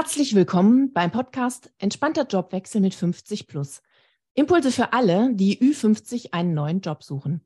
Herzlich 0.00 0.34
willkommen 0.34 0.94
beim 0.94 1.10
Podcast 1.10 1.70
Entspannter 1.76 2.26
Jobwechsel 2.26 2.80
mit 2.80 2.94
50 2.94 3.46
plus. 3.46 3.82
Impulse 4.32 4.72
für 4.72 4.94
alle, 4.94 5.34
die 5.34 5.58
Ü50 5.58 6.32
einen 6.32 6.54
neuen 6.54 6.80
Job 6.80 7.02
suchen. 7.02 7.44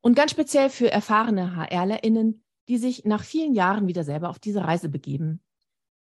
Und 0.00 0.16
ganz 0.16 0.32
speziell 0.32 0.68
für 0.68 0.90
erfahrene 0.90 1.54
HRlerInnen, 1.54 2.42
die 2.66 2.78
sich 2.78 3.04
nach 3.04 3.22
vielen 3.22 3.54
Jahren 3.54 3.86
wieder 3.86 4.02
selber 4.02 4.30
auf 4.30 4.40
diese 4.40 4.64
Reise 4.64 4.88
begeben. 4.88 5.44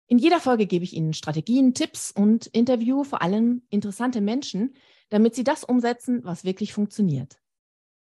In 0.06 0.19
jeder 0.19 0.38
Folge 0.38 0.67
gebe 0.67 0.85
ich 0.85 0.93
Ihnen 0.93 1.14
Strategien, 1.14 1.73
Tipps 1.73 2.11
und 2.11 2.47
Interview 2.49 3.03
vor 3.03 3.23
allem 3.23 3.63
interessante 3.71 4.21
Menschen, 4.21 4.75
damit 5.09 5.35
Sie 5.35 5.45
das 5.45 5.65
umsetzen, 5.65 6.21
was 6.25 6.45
wirklich 6.45 6.75
funktioniert. 6.75 7.39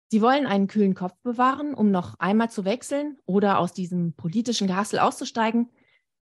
Sie 0.08 0.22
wollen 0.22 0.46
einen 0.46 0.68
kühlen 0.68 0.96
Kopf 0.96 1.20
bewahren, 1.24 1.74
um 1.74 1.92
noch 1.92 2.18
einmal 2.20 2.50
zu 2.50 2.64
wechseln 2.64 3.18
oder 3.26 3.60
aus 3.60 3.74
diesem 3.74 4.14
politischen 4.14 4.68
Gehassel 4.68 5.00
auszusteigen, 5.00 5.70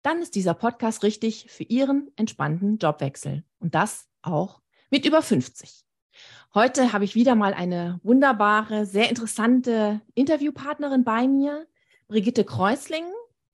dann 0.05 0.21
ist 0.21 0.35
dieser 0.35 0.53
Podcast 0.53 1.03
richtig 1.03 1.47
für 1.49 1.63
Ihren 1.63 2.11
entspannten 2.15 2.77
Jobwechsel. 2.77 3.43
Und 3.57 3.73
das 3.73 4.07
auch 4.21 4.61
mit 4.91 5.03
über 5.05 5.23
50. 5.23 5.83
Heute 6.53 6.93
habe 6.93 7.05
ich 7.05 7.15
wieder 7.15 7.33
mal 7.33 7.55
eine 7.55 7.99
wunderbare, 8.03 8.85
sehr 8.85 9.09
interessante 9.09 10.01
Interviewpartnerin 10.13 11.03
bei 11.03 11.27
mir, 11.27 11.65
Brigitte 12.07 12.43
Kreusling, 12.43 13.05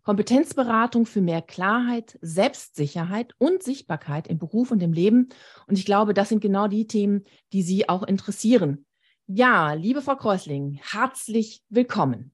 Kompetenzberatung 0.03 1.05
für 1.05 1.21
mehr 1.21 1.41
Klarheit, 1.41 2.19
Selbstsicherheit 2.21 3.33
und 3.37 3.63
Sichtbarkeit 3.63 4.27
im 4.27 4.37
Beruf 4.37 4.71
und 4.71 4.83
im 4.83 4.91
Leben. 4.91 5.29
Und 5.67 5.77
ich 5.77 5.85
glaube, 5.85 6.13
das 6.13 6.27
sind 6.27 6.41
genau 6.41 6.67
die 6.67 6.85
Themen, 6.85 7.23
die 7.53 7.61
Sie 7.63 7.87
auch 7.87 8.03
interessieren. 8.03 8.85
Ja, 9.25 9.71
liebe 9.71 10.01
Frau 10.01 10.17
Kreusling, 10.17 10.81
herzlich 10.83 11.63
willkommen. 11.69 12.33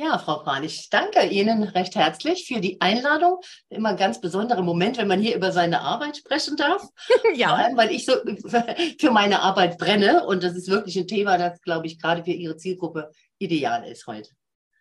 Ja, 0.00 0.16
Frau 0.16 0.38
Kran, 0.44 0.62
ich 0.62 0.90
danke 0.90 1.26
Ihnen 1.26 1.64
recht 1.64 1.96
herzlich 1.96 2.46
für 2.46 2.60
die 2.60 2.80
Einladung. 2.80 3.40
Immer 3.68 3.88
ein 3.88 3.96
ganz 3.96 4.20
besonderer 4.20 4.62
Moment, 4.62 4.96
wenn 4.96 5.08
man 5.08 5.20
hier 5.20 5.34
über 5.34 5.50
seine 5.50 5.80
Arbeit 5.80 6.18
sprechen 6.18 6.56
darf. 6.56 6.86
ja. 7.34 7.48
Vor 7.48 7.58
allem, 7.58 7.76
weil 7.76 7.90
ich 7.90 8.06
so 8.06 8.12
für 9.00 9.10
meine 9.10 9.40
Arbeit 9.42 9.76
brenne. 9.76 10.24
Und 10.24 10.44
das 10.44 10.54
ist 10.54 10.68
wirklich 10.68 10.96
ein 10.96 11.08
Thema, 11.08 11.36
das, 11.36 11.60
glaube 11.62 11.88
ich, 11.88 12.00
gerade 12.00 12.22
für 12.22 12.30
Ihre 12.30 12.56
Zielgruppe 12.56 13.10
ideal 13.38 13.88
ist 13.88 14.06
heute. 14.06 14.30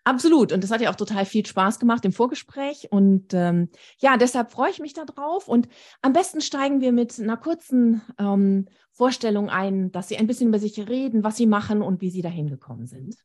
Absolut. 0.04 0.52
Und 0.52 0.64
das 0.64 0.70
hat 0.70 0.82
ja 0.82 0.92
auch 0.92 0.96
total 0.96 1.26
viel 1.26 1.48
Spaß 1.48 1.80
gemacht 1.80 2.06
im 2.06 2.14
Vorgespräch. 2.14 2.92
Und 2.92 3.34
ähm, 3.34 3.72
ja, 3.98 4.18
deshalb 4.18 4.52
freue 4.52 4.70
ich 4.70 4.78
mich 4.78 4.94
darauf. 4.94 5.48
Und 5.48 5.68
am 6.04 6.14
besten 6.14 6.42
steigen 6.42 6.80
wir 6.80 6.92
mit 6.92 7.20
einer 7.20 7.38
kurzen 7.38 8.04
ähm, 8.20 8.68
Vorstellung 8.92 9.50
ein, 9.50 9.92
dass 9.92 10.10
Sie 10.10 10.18
ein 10.18 10.28
bisschen 10.28 10.50
über 10.50 10.60
sich 10.60 10.78
reden, 10.78 11.24
was 11.24 11.38
Sie 11.38 11.48
machen 11.48 11.82
und 11.82 12.02
wie 12.02 12.12
Sie 12.12 12.22
dahin 12.22 12.52
gekommen 12.52 12.86
sind. 12.86 13.16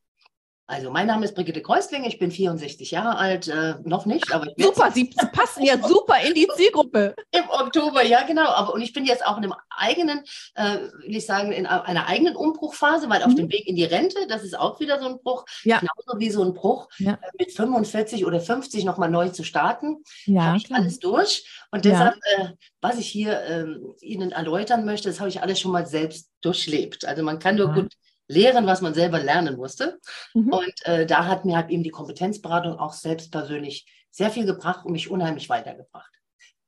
Also 0.73 0.91
mein 0.91 1.06
Name 1.06 1.27
ist 1.27 1.34
Brigitte 1.34 1.61
Kreusling, 1.61 2.05
ich 2.05 2.19
bin 2.19 2.31
64 2.31 2.91
Jahre 2.92 3.19
alt, 3.19 3.47
äh, 3.47 3.75
noch 3.84 4.06
nicht, 4.06 4.33
aber 4.33 4.47
Super, 4.56 4.91
Sie 4.91 5.11
passen 5.33 5.65
ja 5.65 5.77
super 5.87 6.15
in 6.27 6.33
die 6.33 6.48
Zielgruppe. 6.56 7.15
Im 7.31 7.45
Oktober, 7.51 8.03
ja 8.03 8.23
genau. 8.23 8.48
Aber 8.48 8.73
und 8.73 8.81
ich 8.81 8.95
bin 8.95 9.05
jetzt 9.05 9.25
auch 9.27 9.37
in 9.37 9.45
einem 9.45 9.55
eigenen, 9.69 10.25
äh, 10.55 10.78
will 11.05 11.17
ich 11.17 11.27
sagen, 11.27 11.53
in 11.53 11.67
einer 11.67 12.06
eigenen 12.06 12.37
Umbruchphase, 12.37 13.11
weil 13.11 13.23
auf 13.23 13.33
mhm. 13.33 13.37
dem 13.37 13.53
Weg 13.53 13.69
in 13.69 13.77
die 13.77 13.84
Rente, 13.84 14.27
das 14.28 14.45
ist 14.45 14.59
auch 14.59 14.81
wieder 14.81 14.98
so 14.98 15.09
ein 15.09 15.19
Bruch, 15.23 15.45
ja. 15.62 15.78
genauso 15.78 16.19
wie 16.19 16.31
so 16.31 16.43
ein 16.43 16.55
Bruch, 16.55 16.89
ja. 16.97 17.12
äh, 17.12 17.31
mit 17.39 17.53
45 17.53 18.25
oder 18.25 18.41
50 18.41 18.84
nochmal 18.84 19.11
neu 19.11 19.28
zu 19.28 19.45
starten. 19.45 20.03
Ja, 20.25 20.45
habe 20.45 20.56
ich 20.56 20.65
klar. 20.65 20.81
alles 20.81 20.98
durch. 20.98 21.47
Und 21.70 21.84
deshalb, 21.84 22.17
ja. 22.39 22.45
äh, 22.45 22.48
was 22.81 22.98
ich 22.98 23.09
hier 23.09 23.43
ähm, 23.43 23.95
Ihnen 24.00 24.33
erläutern 24.33 24.87
möchte, 24.87 25.11
das 25.11 25.20
habe 25.20 25.28
ich 25.28 25.43
alles 25.43 25.61
schon 25.61 25.73
mal 25.73 25.87
selbst 25.87 26.31
durchlebt. 26.41 27.05
Also 27.05 27.23
man 27.23 27.39
kann 27.39 27.56
nur 27.56 27.75
gut 27.75 27.93
lehren, 28.33 28.66
was 28.66 28.80
man 28.80 28.94
selber 28.94 29.20
lernen 29.20 29.56
musste. 29.56 30.00
Mhm. 30.34 30.52
Und 30.52 30.86
äh, 30.86 31.06
da 31.06 31.27
hat 31.27 31.44
mir 31.44 31.56
halt 31.56 31.70
eben 31.70 31.83
die 31.83 31.91
Kompetenzberatung 31.91 32.78
auch 32.78 32.92
selbst 32.92 33.30
persönlich 33.30 33.86
sehr 34.11 34.30
viel 34.30 34.47
gebracht 34.47 34.84
und 34.84 34.92
mich 34.92 35.11
unheimlich 35.11 35.48
weitergebracht. 35.48 36.12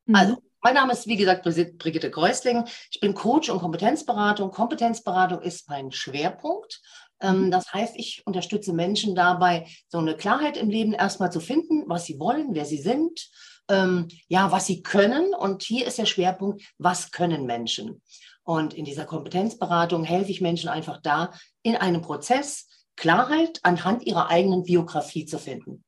Mhm. 0.06 0.14
Also, 0.14 0.36
mein 0.62 0.74
Name 0.74 0.92
ist, 0.92 1.06
wie 1.06 1.16
gesagt, 1.16 1.42
Brigitte 1.42 2.10
Kreusling. 2.10 2.64
Ich 2.90 2.98
bin 2.98 3.12
Coach 3.12 3.50
und 3.50 3.58
Kompetenzberatung. 3.58 4.50
Kompetenzberatung 4.50 5.42
ist 5.42 5.68
mein 5.68 5.92
Schwerpunkt. 5.92 6.80
Ähm, 7.20 7.46
mhm. 7.46 7.50
das 7.50 7.72
heißt, 7.72 7.96
ich 7.96 8.22
unterstütze 8.26 8.72
Menschen 8.72 9.14
dabei, 9.14 9.66
so 9.88 9.98
eine 9.98 10.16
Klarheit 10.16 10.56
im 10.56 10.68
Leben 10.68 10.92
erstmal 10.92 11.30
zu 11.30 11.40
finden, 11.40 11.84
was 11.86 12.06
sie 12.06 12.18
wollen, 12.18 12.54
wer 12.54 12.64
sie 12.64 12.78
sind, 12.78 13.28
ähm, 13.70 14.08
ja, 14.28 14.50
was 14.52 14.66
sie 14.66 14.82
können. 14.82 15.34
Und 15.34 15.62
hier 15.62 15.86
ist 15.86 15.98
der 15.98 16.06
Schwerpunkt, 16.06 16.62
was 16.78 17.12
können 17.12 17.46
Menschen? 17.46 18.02
Und 18.42 18.74
in 18.74 18.84
dieser 18.84 19.06
Kompetenzberatung 19.06 20.04
helfe 20.04 20.30
ich 20.30 20.40
Menschen 20.40 20.68
einfach 20.68 21.00
da, 21.02 21.32
in 21.64 21.74
einem 21.76 22.00
Prozess 22.00 22.68
Klarheit 22.96 23.58
anhand 23.64 24.04
ihrer 24.04 24.30
eigenen 24.30 24.62
Biografie 24.62 25.26
zu 25.26 25.38
finden. 25.38 25.82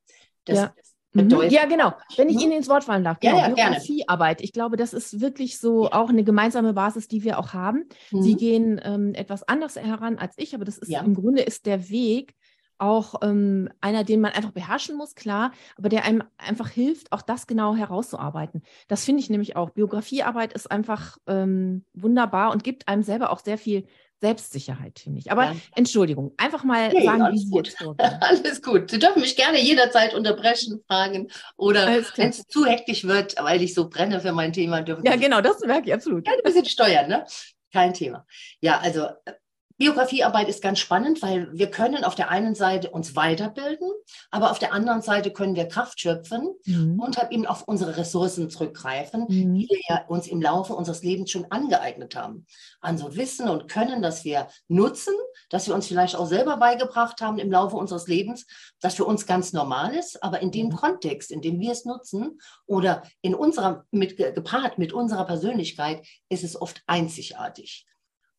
Das 0.44 0.59
ja. 0.59 0.75
Mhm. 1.12 1.28
Bedeutet, 1.28 1.53
ja, 1.53 1.66
genau. 1.66 1.92
Wenn 2.16 2.28
ich 2.28 2.37
mhm. 2.37 2.42
Ihnen 2.42 2.53
ins 2.53 2.69
Wort 2.69 2.84
fallen 2.84 3.04
darf. 3.04 3.20
Genau. 3.20 3.37
Ja, 3.37 3.48
ja, 3.48 3.54
Biografiearbeit. 3.54 4.41
Ich 4.41 4.53
glaube, 4.53 4.76
das 4.76 4.92
ist 4.92 5.20
wirklich 5.20 5.59
so 5.59 5.91
auch 5.91 6.09
eine 6.09 6.25
gemeinsame 6.25 6.72
Basis, 6.72 7.06
die 7.06 7.22
wir 7.22 7.38
auch 7.38 7.54
haben. 7.54 7.84
Mhm. 8.10 8.22
Sie 8.22 8.37
gehen 8.37 8.81
ähm, 8.82 9.14
etwas 9.14 9.42
anders 9.44 9.76
heran 9.76 10.19
als 10.19 10.34
ich, 10.37 10.54
aber 10.54 10.64
das 10.64 10.78
ist 10.78 10.91
ja. 10.91 11.00
im 11.00 11.14
Grunde 11.14 11.42
ist 11.42 11.66
der 11.66 11.88
Weg, 11.88 12.34
auch 12.78 13.14
ähm, 13.22 13.70
einer, 13.81 14.04
den 14.04 14.20
man 14.20 14.32
einfach 14.32 14.50
beherrschen 14.50 14.97
muss, 14.97 15.14
klar, 15.14 15.53
aber 15.76 15.88
der 15.88 16.04
einem 16.04 16.22
einfach 16.37 16.69
hilft, 16.69 17.12
auch 17.12 17.22
das 17.22 17.47
genau 17.47 17.75
herauszuarbeiten. 17.75 18.62
Das 18.88 19.04
finde 19.04 19.20
ich 19.20 19.31
nämlich 19.31 19.56
auch. 19.56 19.70
Biografiearbeit 19.70 20.53
ist 20.53 20.70
einfach 20.70 21.16
ähm, 21.26 21.84
wunderbar 21.94 22.53
und 22.53 22.64
gibt 22.64 22.88
einem 22.88 23.03
selber 23.03 23.31
auch 23.31 23.41
sehr 23.41 23.58
viel 23.58 23.87
Selbstsicherheit, 24.21 24.99
finde 24.99 25.19
ich. 25.19 25.31
Aber 25.31 25.44
ja. 25.44 25.56
Entschuldigung, 25.75 26.32
einfach 26.37 26.65
mal 26.65 26.88
nee, 26.88 27.04
sagen, 27.04 27.32
wie 27.32 27.38
Sie 27.38 27.50
gut. 27.50 27.75
Alles 27.99 28.62
gut. 28.62 28.91
Sie 28.91 28.99
dürfen 28.99 29.21
mich 29.21 29.37
gerne 29.37 29.60
jederzeit 29.60 30.15
unterbrechen, 30.15 30.82
fragen 30.87 31.28
oder 31.56 31.87
wenn 32.16 32.31
es 32.31 32.47
zu 32.47 32.65
hektisch 32.65 33.05
wird, 33.05 33.34
weil 33.38 33.62
ich 33.62 33.75
so 33.75 33.88
brenne 33.88 34.21
für 34.21 34.32
mein 34.32 34.53
Thema, 34.53 34.81
dürfen 34.81 35.05
Ja, 35.05 35.16
genau, 35.16 35.41
das 35.41 35.60
merke 35.60 35.88
ich 35.88 35.94
absolut. 35.94 36.25
Gerne 36.25 36.38
ein 36.38 36.44
bisschen 36.44 36.65
steuern, 36.65 37.09
ne? 37.09 37.26
Kein 37.72 37.93
Thema. 37.93 38.26
Ja, 38.60 38.78
also 38.81 39.05
äh, 39.26 39.32
Biografiearbeit 39.78 40.48
ist 40.48 40.62
ganz 40.62 40.78
spannend, 40.78 41.20
weil 41.20 41.50
wir 41.53 41.70
können 41.70 42.03
auf 42.04 42.14
der 42.14 42.31
einen 42.31 42.54
Seite 42.54 42.91
uns 42.91 43.14
weiterbilden, 43.14 43.91
aber 44.31 44.50
auf 44.50 44.59
der 44.59 44.72
anderen 44.72 45.03
Seite 45.03 45.31
können 45.31 45.54
wir 45.54 45.69
Kraft 45.69 46.00
schöpfen 46.00 46.54
mhm. 46.64 46.98
und 46.98 47.19
halt 47.19 47.31
eben 47.31 47.47
auf 47.47 47.64
unsere 47.69 47.97
Ressourcen 47.97 48.48
zurückgreifen, 48.48 49.26
mhm. 49.28 49.54
die 49.54 49.69
wir 49.69 49.78
ja 49.88 50.06
uns 50.06 50.28
im 50.28 50.41
Laufe 50.41 50.75
unseres 50.75 51.03
Lebens 51.03 51.31
schon 51.31 51.50
angeeignet 51.50 52.16
haben. 52.16 52.47
An 52.81 52.97
so 52.97 53.16
Wissen 53.16 53.48
und 53.48 53.69
Können, 53.69 54.00
das 54.00 54.25
wir 54.25 54.48
nutzen, 54.69 55.14
das 55.50 55.66
wir 55.66 55.75
uns 55.75 55.87
vielleicht 55.87 56.16
auch 56.16 56.26
selber 56.26 56.56
beigebracht 56.56 57.20
haben 57.20 57.38
im 57.38 57.53
Laufe 57.53 57.76
unseres 57.76 58.06
Lebens, 58.06 58.47
das 58.81 58.94
für 58.94 59.04
uns 59.04 59.26
ganz 59.26 59.53
normal 59.53 59.94
ist, 59.94 60.22
aber 60.22 60.41
in 60.41 60.50
dem 60.50 60.69
mhm. 60.69 60.76
Kontext, 60.76 61.31
in 61.31 61.43
dem 61.43 61.60
wir 61.60 61.72
es 61.72 61.84
nutzen 61.84 62.38
oder 62.64 63.03
in 63.20 63.34
unserer, 63.34 63.84
mit, 63.91 64.16
gepaart 64.16 64.78
mit 64.78 64.94
unserer 64.94 65.26
Persönlichkeit, 65.26 66.06
ist 66.31 66.44
es 66.44 66.60
oft 66.60 66.82
einzigartig. 66.87 67.87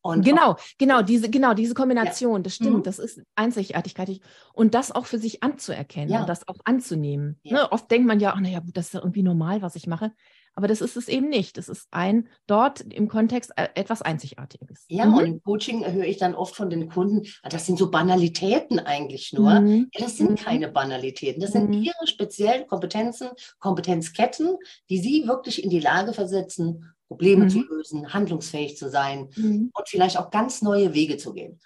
Und 0.00 0.24
genau, 0.24 0.56
genau, 0.78 1.02
diese, 1.02 1.28
genau, 1.28 1.54
diese 1.54 1.74
Kombination, 1.74 2.36
ja. 2.36 2.42
das 2.42 2.54
stimmt, 2.54 2.78
mhm. 2.78 2.82
das 2.82 2.98
ist 2.98 3.20
Einzigartigkeit. 3.34 4.20
Und 4.52 4.74
das 4.74 4.92
auch 4.92 5.06
für 5.06 5.18
sich 5.18 5.42
anzuerkennen 5.42 6.10
ja. 6.10 6.20
und 6.20 6.28
das 6.28 6.46
auch 6.46 6.58
anzunehmen. 6.64 7.38
Ja. 7.42 7.54
Ne? 7.54 7.72
Oft 7.72 7.90
denkt 7.90 8.06
man 8.06 8.20
ja, 8.20 8.32
ach, 8.34 8.40
naja, 8.40 8.60
gut, 8.60 8.76
das 8.76 8.86
ist 8.86 8.94
ja 8.94 9.00
irgendwie 9.00 9.22
normal, 9.22 9.60
was 9.60 9.76
ich 9.76 9.86
mache. 9.86 10.12
Aber 10.58 10.66
das 10.66 10.80
ist 10.80 10.96
es 10.96 11.06
eben 11.06 11.28
nicht. 11.28 11.56
Das 11.56 11.68
ist 11.68 11.86
ein 11.92 12.26
dort 12.48 12.80
im 12.80 13.06
Kontext 13.06 13.52
äh, 13.54 13.68
etwas 13.76 14.02
Einzigartiges. 14.02 14.86
Ja, 14.88 15.06
mhm. 15.06 15.14
und 15.14 15.26
im 15.26 15.42
Coaching 15.42 15.86
höre 15.86 16.04
ich 16.04 16.16
dann 16.16 16.34
oft 16.34 16.56
von 16.56 16.68
den 16.68 16.88
Kunden, 16.88 17.22
ah, 17.44 17.48
das 17.48 17.66
sind 17.66 17.78
so 17.78 17.92
Banalitäten 17.92 18.80
eigentlich 18.80 19.32
nur. 19.32 19.60
Mhm. 19.60 19.88
Ja, 19.94 20.04
das 20.04 20.16
sind 20.16 20.30
mhm. 20.30 20.34
keine 20.34 20.68
Banalitäten. 20.68 21.40
Das 21.40 21.52
sind 21.52 21.70
mhm. 21.70 21.82
ihre 21.82 22.06
speziellen 22.06 22.66
Kompetenzen, 22.66 23.28
Kompetenzketten, 23.60 24.56
die 24.90 24.98
sie 24.98 25.28
wirklich 25.28 25.62
in 25.62 25.70
die 25.70 25.78
Lage 25.78 26.12
versetzen, 26.12 26.92
Probleme 27.08 27.44
mhm. 27.44 27.50
zu 27.50 27.60
lösen, 27.62 28.12
handlungsfähig 28.12 28.76
zu 28.76 28.90
sein 28.90 29.28
mhm. 29.34 29.70
und 29.72 29.88
vielleicht 29.88 30.18
auch 30.18 30.30
ganz 30.30 30.62
neue 30.62 30.94
Wege 30.94 31.16
zu 31.16 31.32
gehen. 31.32 31.58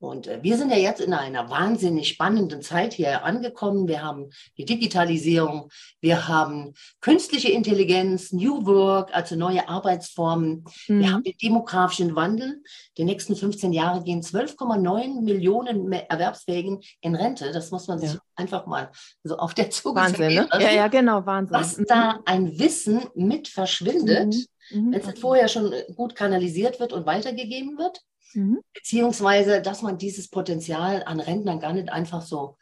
Und 0.00 0.26
äh, 0.26 0.42
wir 0.42 0.56
sind 0.56 0.70
ja 0.70 0.78
jetzt 0.78 1.00
in 1.00 1.12
einer 1.12 1.50
wahnsinnig 1.50 2.08
spannenden 2.08 2.62
Zeit 2.62 2.94
hier 2.94 3.22
angekommen. 3.22 3.86
Wir 3.86 4.02
haben 4.02 4.30
die 4.56 4.64
Digitalisierung, 4.64 5.70
wir 6.00 6.26
haben 6.26 6.72
künstliche 7.02 7.50
Intelligenz, 7.52 8.32
New 8.32 8.64
Work, 8.64 9.14
also 9.14 9.36
neue 9.36 9.68
Arbeitsformen. 9.68 10.64
Mhm. 10.88 11.00
Wir 11.00 11.12
haben 11.12 11.22
den 11.22 11.36
demografischen 11.36 12.16
Wandel. 12.16 12.62
Die 12.96 13.04
nächsten 13.04 13.36
15 13.36 13.74
Jahre 13.74 14.02
gehen 14.02 14.22
12,9 14.22 15.20
Millionen 15.20 15.92
Erwerbsfähigen 15.92 16.80
in 17.02 17.14
Rente. 17.14 17.52
Das 17.52 17.70
muss 17.70 17.86
man 17.86 17.98
sich 17.98 18.16
einfach 18.36 18.66
mal 18.66 18.90
so 19.22 19.36
auf 19.36 19.52
der 19.52 19.68
Zunge 19.68 19.96
Wahnsinn, 19.96 20.34
ne? 20.34 20.48
Ja, 20.52 20.70
ja, 20.70 20.88
genau, 20.88 21.26
Wahnsinn. 21.26 21.54
Was 21.54 21.76
da 21.86 22.14
mhm. 22.14 22.20
ein 22.24 22.58
Wissen 22.58 23.02
mit 23.14 23.48
verschwindet, 23.48 24.34
mhm. 24.34 24.44
Mhm. 24.70 24.92
wenn 24.92 25.00
es 25.00 25.18
vorher 25.18 25.48
schon 25.48 25.72
gut 25.94 26.14
kanalisiert 26.14 26.80
wird 26.80 26.92
und 26.92 27.06
weitergegeben 27.06 27.78
wird. 27.78 28.00
Mhm. 28.34 28.60
Beziehungsweise, 28.74 29.62
dass 29.62 29.82
man 29.82 29.98
dieses 29.98 30.28
Potenzial 30.28 31.02
an 31.04 31.20
Rentnern 31.20 31.60
gar 31.60 31.72
nicht 31.72 31.90
einfach 31.90 32.22
so 32.22 32.56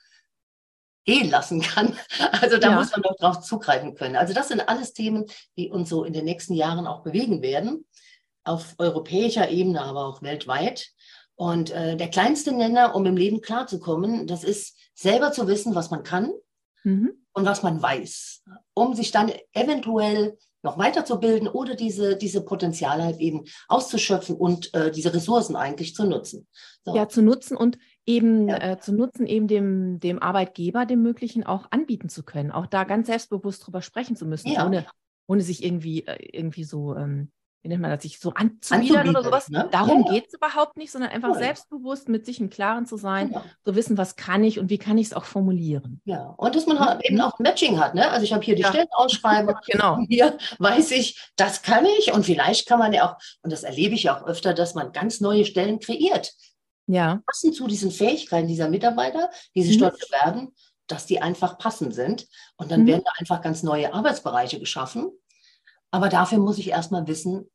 gehen 1.05 1.31
lassen 1.31 1.60
kann. 1.60 1.96
Also 2.40 2.58
da 2.58 2.70
ja. 2.70 2.76
muss 2.76 2.93
man 2.93 3.02
doch 3.02 3.16
drauf 3.16 3.40
zugreifen 3.40 3.94
können. 3.94 4.14
Also 4.14 4.34
das 4.34 4.49
sind 4.49 4.69
alles 4.69 4.93
Themen, 4.93 5.25
die 5.56 5.70
uns 5.70 5.88
so 5.88 6.05
in 6.05 6.12
den 6.12 6.25
nächsten 6.25 6.55
Jahren 6.55 6.87
auch 6.87 7.02
bewegen 7.02 7.43
werden, 7.43 7.87
auf 8.44 8.75
europäischer 8.78 9.49
Ebene, 9.49 9.82
aber 9.82 10.06
auch 10.06 10.22
weltweit. 10.22 10.90
Und 11.34 11.70
äh, 11.70 11.96
der 11.96 12.10
kleinste 12.10 12.52
Nenner, 12.52 12.94
um 12.94 13.06
im 13.06 13.16
Leben 13.16 13.40
klarzukommen, 13.40 14.26
das 14.26 14.44
ist 14.44 14.76
selber 14.94 15.32
zu 15.32 15.46
wissen, 15.46 15.75
was 15.75 15.90
man 15.90 16.02
kann 16.02 16.32
mhm. 16.84 17.12
und 17.32 17.44
was 17.44 17.62
man 17.62 17.81
weiß, 17.81 18.43
um 18.75 18.94
sich 18.94 19.10
dann 19.10 19.32
eventuell 19.52 20.37
noch 20.62 20.78
weiterzubilden 20.78 21.49
oder 21.49 21.75
diese, 21.75 22.16
diese 22.16 22.44
Potenziale 22.44 23.05
halt 23.05 23.20
eben 23.20 23.44
auszuschöpfen 23.69 24.37
und 24.37 24.75
äh, 24.75 24.90
diese 24.90 25.14
Ressourcen 25.14 25.56
eigentlich 25.56 25.94
zu 25.94 26.05
nutzen. 26.05 26.46
So. 26.84 26.96
Ja, 26.96 27.08
zu 27.08 27.22
nutzen 27.22 27.56
und 27.56 27.78
eben 28.06 28.49
ja. 28.49 28.72
äh, 28.72 28.78
zu 28.78 28.93
nutzen, 28.93 29.26
eben 29.26 29.46
dem, 29.46 30.00
dem 30.00 30.20
Arbeitgeber, 30.20 30.87
dem 30.87 31.02
Möglichen 31.02 31.44
auch 31.44 31.66
anbieten 31.70 32.08
zu 32.08 32.22
können, 32.22 32.50
auch 32.50 32.66
da 32.66 32.84
ganz 32.84 33.06
selbstbewusst 33.06 33.66
drüber 33.66 33.82
sprechen 33.82 34.16
zu 34.16 34.26
müssen, 34.26 34.50
ja. 34.50 34.66
ohne, 34.66 34.87
ohne 35.26 35.43
sich 35.43 35.62
irgendwie, 35.62 36.06
äh, 36.06 36.16
irgendwie 36.32 36.64
so 36.64 36.96
ähm, 36.96 37.31
wie 37.62 37.69
nennt 37.69 37.82
man 37.82 37.90
das, 37.90 38.02
sich 38.02 38.20
so 38.20 38.32
anzubiedern 38.34 39.08
oder 39.08 39.25
sowas. 39.25 39.49
Ne? 39.49 39.69
Darum 39.72 40.05
ja, 40.06 40.12
geht 40.12 40.28
es 40.28 40.34
überhaupt 40.34 40.76
nicht, 40.76 40.93
sondern 40.93 41.10
einfach 41.10 41.31
cool. 41.31 41.38
selbstbewusst 41.38 42.08
mit 42.08 42.25
sich 42.25 42.40
im 42.40 42.50
Klaren 42.50 42.87
zu 42.87 42.96
sein, 42.96 43.32
ja. 43.32 43.44
zu 43.64 43.75
wissen, 43.75 43.99
was 43.99 44.16
kann 44.16 44.44
ich 44.44 44.58
und 44.58 44.70
wie 44.70 44.78
kann 44.78 44.96
ich 44.96 45.08
es 45.08 45.12
auch 45.12 45.25
formulieren. 45.25 46.00
Ja, 46.05 46.34
und 46.37 46.55
dass 46.55 46.66
man 46.66 46.78
halt 46.78 47.05
eben 47.05 47.20
auch 47.20 47.38
ein 47.38 47.43
Matching 47.43 47.81
hat. 47.81 47.94
Ne? 47.94 48.08
Also 48.10 48.25
ich 48.25 48.32
habe 48.32 48.44
hier 48.44 48.55
die 48.55 48.62
ja. 48.62 48.69
Stellenausschreibung. 48.69 49.56
genau. 49.66 49.99
Hier 50.08 50.38
weiß 50.58 50.93
ich, 50.93 51.20
das 51.37 51.62
kann 51.62 51.84
ich 51.99 52.12
und 52.12 52.25
vielleicht 52.25 52.69
kann 52.69 52.78
man 52.78 52.93
ja 52.93 53.08
auch, 53.08 53.16
und 53.43 53.52
das 53.52 53.64
erlebe 53.64 53.94
ich 53.94 54.08
auch 54.08 54.25
öfter, 54.25 54.55
dass 54.55 54.75
man 54.75 54.93
ganz 54.93 55.20
neue 55.20 55.44
Stellen 55.44 55.81
kreiert. 55.81 56.32
Ja. 56.87 57.20
Passend 57.26 57.55
zu 57.55 57.66
diesen 57.66 57.90
Fähigkeiten 57.90 58.49
dieser 58.49 58.69
Mitarbeiter, 58.69 59.31
die 59.55 59.62
sich 59.62 59.76
mhm. 59.76 59.82
dort 59.82 59.99
bewerben, 59.99 60.55
dass 60.87 61.06
die 61.06 61.20
einfach 61.20 61.58
passend 61.58 61.94
sind. 61.94 62.26
Und 62.56 62.70
dann 62.70 62.82
mhm. 62.82 62.87
werden 62.87 63.02
da 63.05 63.12
einfach 63.19 63.43
ganz 63.43 63.62
neue 63.62 63.93
Arbeitsbereiche 63.93 64.58
geschaffen. 64.58 65.10
Aber 65.90 66.08
dafür 66.08 66.38
muss 66.38 66.58
ich 66.58 66.70
erstmal 66.70 67.06
wissen, 67.06 67.50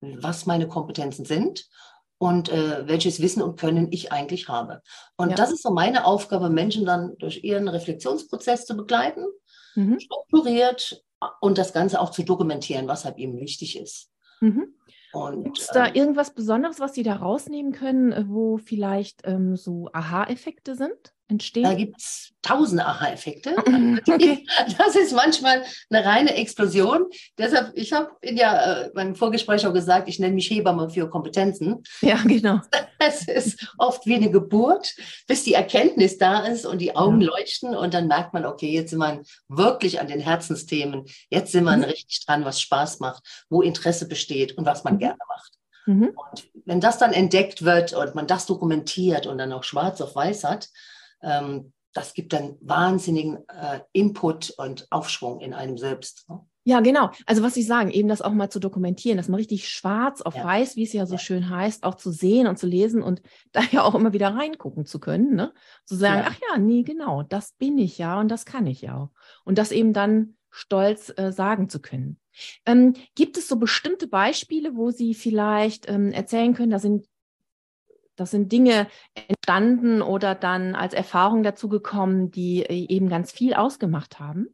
was 0.00 0.46
meine 0.46 0.68
Kompetenzen 0.68 1.24
sind 1.24 1.68
und 2.18 2.48
äh, 2.50 2.86
welches 2.86 3.20
Wissen 3.20 3.42
und 3.42 3.58
Können 3.58 3.88
ich 3.90 4.12
eigentlich 4.12 4.48
habe. 4.48 4.82
Und 5.16 5.30
ja. 5.30 5.36
das 5.36 5.50
ist 5.50 5.62
so 5.62 5.72
meine 5.72 6.04
Aufgabe, 6.04 6.50
Menschen 6.50 6.84
dann 6.84 7.16
durch 7.18 7.42
ihren 7.42 7.68
Reflexionsprozess 7.68 8.66
zu 8.66 8.76
begleiten, 8.76 9.24
mhm. 9.74 9.98
strukturiert 9.98 11.04
und 11.40 11.58
das 11.58 11.72
Ganze 11.72 12.00
auch 12.00 12.10
zu 12.10 12.22
dokumentieren, 12.22 12.88
was 12.88 13.04
halt 13.04 13.18
eben 13.18 13.38
wichtig 13.38 13.78
ist. 13.78 14.10
Mhm. 14.40 14.74
Gibt 15.42 15.58
es 15.58 15.66
da 15.66 15.88
ähm, 15.88 15.94
irgendwas 15.94 16.32
Besonderes, 16.32 16.80
was 16.80 16.94
Sie 16.94 17.02
da 17.02 17.16
rausnehmen 17.16 17.72
können, 17.72 18.12
äh, 18.12 18.24
wo 18.28 18.56
vielleicht 18.56 19.22
ähm, 19.24 19.56
so 19.56 19.90
Aha-Effekte 19.92 20.74
sind? 20.74 21.11
Entstehen? 21.28 21.64
Da 21.64 21.74
gibt 21.74 21.98
es 21.98 22.32
tausende 22.42 22.84
Aha-Effekte. 22.86 23.56
Okay. 24.08 24.44
Das 24.78 24.96
ist 24.96 25.12
manchmal 25.12 25.62
eine 25.90 26.04
reine 26.04 26.34
Explosion. 26.34 27.06
Deshalb, 27.38 27.72
ich 27.74 27.92
habe 27.92 28.10
ja 28.22 28.82
äh, 28.82 28.90
beim 28.94 29.14
Vorgespräch 29.14 29.66
auch 29.66 29.72
gesagt, 29.72 30.08
ich 30.08 30.18
nenne 30.18 30.34
mich 30.34 30.50
Hebamme 30.50 30.90
für 30.90 31.08
Kompetenzen. 31.08 31.82
Ja, 32.00 32.16
genau. 32.24 32.60
Es 33.04 33.26
ist 33.26 33.72
oft 33.78 34.06
wie 34.06 34.14
eine 34.14 34.30
Geburt, 34.30 34.94
bis 35.26 35.42
die 35.42 35.54
Erkenntnis 35.54 36.18
da 36.18 36.46
ist 36.46 36.64
und 36.64 36.78
die 36.78 36.94
Augen 36.94 37.20
ja. 37.20 37.30
leuchten 37.30 37.74
und 37.74 37.94
dann 37.94 38.06
merkt 38.06 38.32
man, 38.32 38.46
okay, 38.46 38.70
jetzt 38.70 38.90
sind 38.90 39.00
wir 39.00 39.22
wirklich 39.48 40.00
an 40.00 40.06
den 40.06 40.20
Herzensthemen. 40.20 41.04
Jetzt 41.28 41.50
sind 41.50 41.64
wir 41.64 41.76
mhm. 41.76 41.84
richtig 41.84 42.24
dran, 42.24 42.44
was 42.44 42.60
Spaß 42.60 43.00
macht, 43.00 43.24
wo 43.50 43.60
Interesse 43.60 44.06
besteht 44.06 44.56
und 44.56 44.66
was 44.66 44.84
man 44.84 44.94
mhm. 44.94 44.98
gerne 45.00 45.18
macht. 45.28 45.52
Mhm. 45.86 46.12
Und 46.14 46.48
wenn 46.64 46.80
das 46.80 46.98
dann 46.98 47.12
entdeckt 47.12 47.64
wird 47.64 47.92
und 47.92 48.14
man 48.14 48.26
das 48.26 48.46
dokumentiert 48.46 49.26
und 49.26 49.38
dann 49.38 49.52
auch 49.52 49.64
schwarz 49.64 50.00
auf 50.00 50.14
weiß 50.14 50.44
hat, 50.44 50.68
ähm, 51.22 51.72
das 51.92 52.14
gibt 52.14 52.32
dann 52.32 52.56
wahnsinnigen 52.60 53.46
äh, 53.48 53.80
Input 53.92 54.50
und 54.56 54.86
Aufschwung 54.90 55.40
in 55.40 55.52
einem 55.52 55.76
selbst. 55.76 56.28
Ne? 56.28 56.40
Ja, 56.64 56.80
genau. 56.80 57.10
Also 57.26 57.42
was 57.42 57.54
Sie 57.54 57.62
sagen, 57.62 57.90
eben 57.90 58.08
das 58.08 58.22
auch 58.22 58.32
mal 58.32 58.48
zu 58.48 58.60
dokumentieren, 58.60 59.16
das 59.16 59.28
mal 59.28 59.38
richtig 59.38 59.68
schwarz 59.68 60.22
auf 60.22 60.36
ja. 60.36 60.44
weiß, 60.44 60.76
wie 60.76 60.84
es 60.84 60.92
ja 60.92 61.06
so 61.06 61.14
ja. 61.14 61.18
schön 61.18 61.50
heißt, 61.50 61.82
auch 61.82 61.96
zu 61.96 62.12
sehen 62.12 62.46
und 62.46 62.56
zu 62.56 62.66
lesen 62.66 63.02
und 63.02 63.20
da 63.52 63.62
ja 63.70 63.82
auch 63.82 63.94
immer 63.94 64.12
wieder 64.12 64.34
reingucken 64.34 64.86
zu 64.86 65.00
können, 65.00 65.34
ne? 65.34 65.52
Zu 65.84 65.96
sagen, 65.96 66.22
ja. 66.22 66.28
ach 66.30 66.36
ja, 66.50 66.58
nee, 66.58 66.82
genau, 66.82 67.24
das 67.24 67.52
bin 67.52 67.78
ich 67.78 67.98
ja 67.98 68.20
und 68.20 68.28
das 68.28 68.44
kann 68.44 68.66
ich 68.66 68.82
ja 68.82 68.96
auch. 68.96 69.10
Und 69.44 69.58
das 69.58 69.72
eben 69.72 69.92
dann 69.92 70.36
stolz 70.50 71.12
äh, 71.16 71.32
sagen 71.32 71.68
zu 71.68 71.80
können. 71.80 72.18
Ähm, 72.64 72.94
gibt 73.14 73.36
es 73.36 73.48
so 73.48 73.56
bestimmte 73.56 74.06
Beispiele, 74.06 74.76
wo 74.76 74.90
Sie 74.90 75.14
vielleicht 75.14 75.88
ähm, 75.88 76.12
erzählen 76.12 76.54
können, 76.54 76.70
da 76.70 76.78
sind 76.78 77.06
das 78.16 78.30
sind 78.30 78.52
Dinge 78.52 78.88
entstanden 79.14 80.02
oder 80.02 80.34
dann 80.34 80.74
als 80.74 80.94
Erfahrung 80.94 81.42
dazu 81.42 81.68
gekommen, 81.68 82.30
die 82.30 82.62
äh, 82.62 82.86
eben 82.88 83.08
ganz 83.08 83.32
viel 83.32 83.54
ausgemacht 83.54 84.20
haben? 84.20 84.48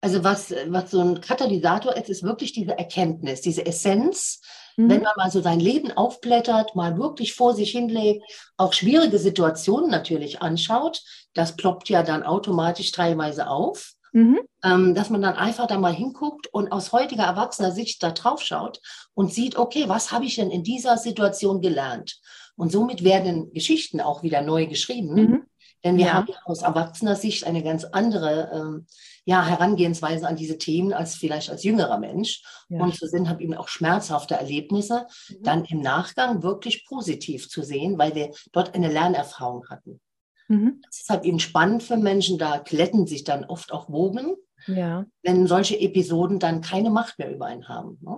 Also 0.00 0.22
was, 0.22 0.54
was 0.68 0.92
so 0.92 1.00
ein 1.00 1.20
Katalysator 1.20 1.96
ist, 1.96 2.08
ist 2.08 2.22
wirklich 2.22 2.52
diese 2.52 2.78
Erkenntnis, 2.78 3.40
diese 3.40 3.66
Essenz. 3.66 4.40
Mhm. 4.76 4.90
Wenn 4.90 5.02
man 5.02 5.12
mal 5.16 5.30
so 5.30 5.40
sein 5.40 5.58
Leben 5.58 5.90
aufblättert, 5.90 6.76
mal 6.76 6.98
wirklich 6.98 7.34
vor 7.34 7.54
sich 7.54 7.72
hinlegt, 7.72 8.22
auch 8.56 8.72
schwierige 8.72 9.18
Situationen 9.18 9.90
natürlich 9.90 10.40
anschaut, 10.40 11.02
das 11.34 11.56
ploppt 11.56 11.88
ja 11.88 12.04
dann 12.04 12.22
automatisch 12.22 12.92
teilweise 12.92 13.48
auf. 13.48 13.94
Mhm. 14.12 14.40
Ähm, 14.64 14.94
dass 14.94 15.10
man 15.10 15.22
dann 15.22 15.36
einfach 15.36 15.66
da 15.66 15.78
mal 15.78 15.94
hinguckt 15.94 16.46
und 16.48 16.72
aus 16.72 16.92
heutiger 16.92 17.24
erwachsener 17.24 17.72
Sicht 17.72 18.02
da 18.02 18.10
drauf 18.10 18.42
schaut 18.42 18.80
und 19.14 19.32
sieht, 19.32 19.56
okay, 19.56 19.84
was 19.86 20.12
habe 20.12 20.24
ich 20.24 20.36
denn 20.36 20.50
in 20.50 20.64
dieser 20.64 20.96
Situation 20.96 21.60
gelernt? 21.60 22.20
Und 22.56 22.72
somit 22.72 23.04
werden 23.04 23.52
Geschichten 23.52 24.00
auch 24.00 24.22
wieder 24.22 24.42
neu 24.42 24.66
geschrieben. 24.66 25.14
Mhm. 25.14 25.42
Denn 25.84 25.96
wir 25.96 26.06
ja. 26.06 26.12
haben 26.14 26.28
aus 26.44 26.62
erwachsener 26.62 27.14
Sicht 27.14 27.46
eine 27.46 27.62
ganz 27.62 27.84
andere 27.84 28.50
ähm, 28.52 28.86
ja, 29.24 29.44
Herangehensweise 29.44 30.26
an 30.26 30.36
diese 30.36 30.58
Themen 30.58 30.92
als 30.92 31.14
vielleicht 31.14 31.50
als 31.50 31.62
jüngerer 31.62 31.98
Mensch. 31.98 32.42
Ja. 32.68 32.82
Und 32.82 32.96
so 32.96 33.06
sind 33.06 33.28
haben 33.28 33.40
eben 33.40 33.54
auch 33.54 33.68
schmerzhafte 33.68 34.34
Erlebnisse 34.34 35.06
mhm. 35.28 35.42
dann 35.42 35.64
im 35.66 35.80
Nachgang 35.80 36.42
wirklich 36.42 36.86
positiv 36.86 37.48
zu 37.48 37.62
sehen, 37.62 37.98
weil 37.98 38.14
wir 38.14 38.30
dort 38.52 38.74
eine 38.74 38.90
Lernerfahrung 38.90 39.68
hatten. 39.68 40.00
Mhm. 40.48 40.80
Das 40.84 41.00
ist 41.00 41.08
halt 41.10 41.24
eben 41.24 41.38
spannend 41.38 41.82
für 41.82 41.96
Menschen, 41.96 42.38
da 42.38 42.58
glätten 42.58 43.06
sich 43.06 43.24
dann 43.24 43.44
oft 43.44 43.72
auch 43.72 43.88
Wogen, 43.90 44.34
ja. 44.66 45.06
wenn 45.22 45.46
solche 45.46 45.78
Episoden 45.78 46.38
dann 46.38 46.60
keine 46.60 46.90
Macht 46.90 47.18
mehr 47.18 47.32
über 47.32 47.46
einen 47.46 47.68
haben. 47.68 47.98
Ne? 48.00 48.16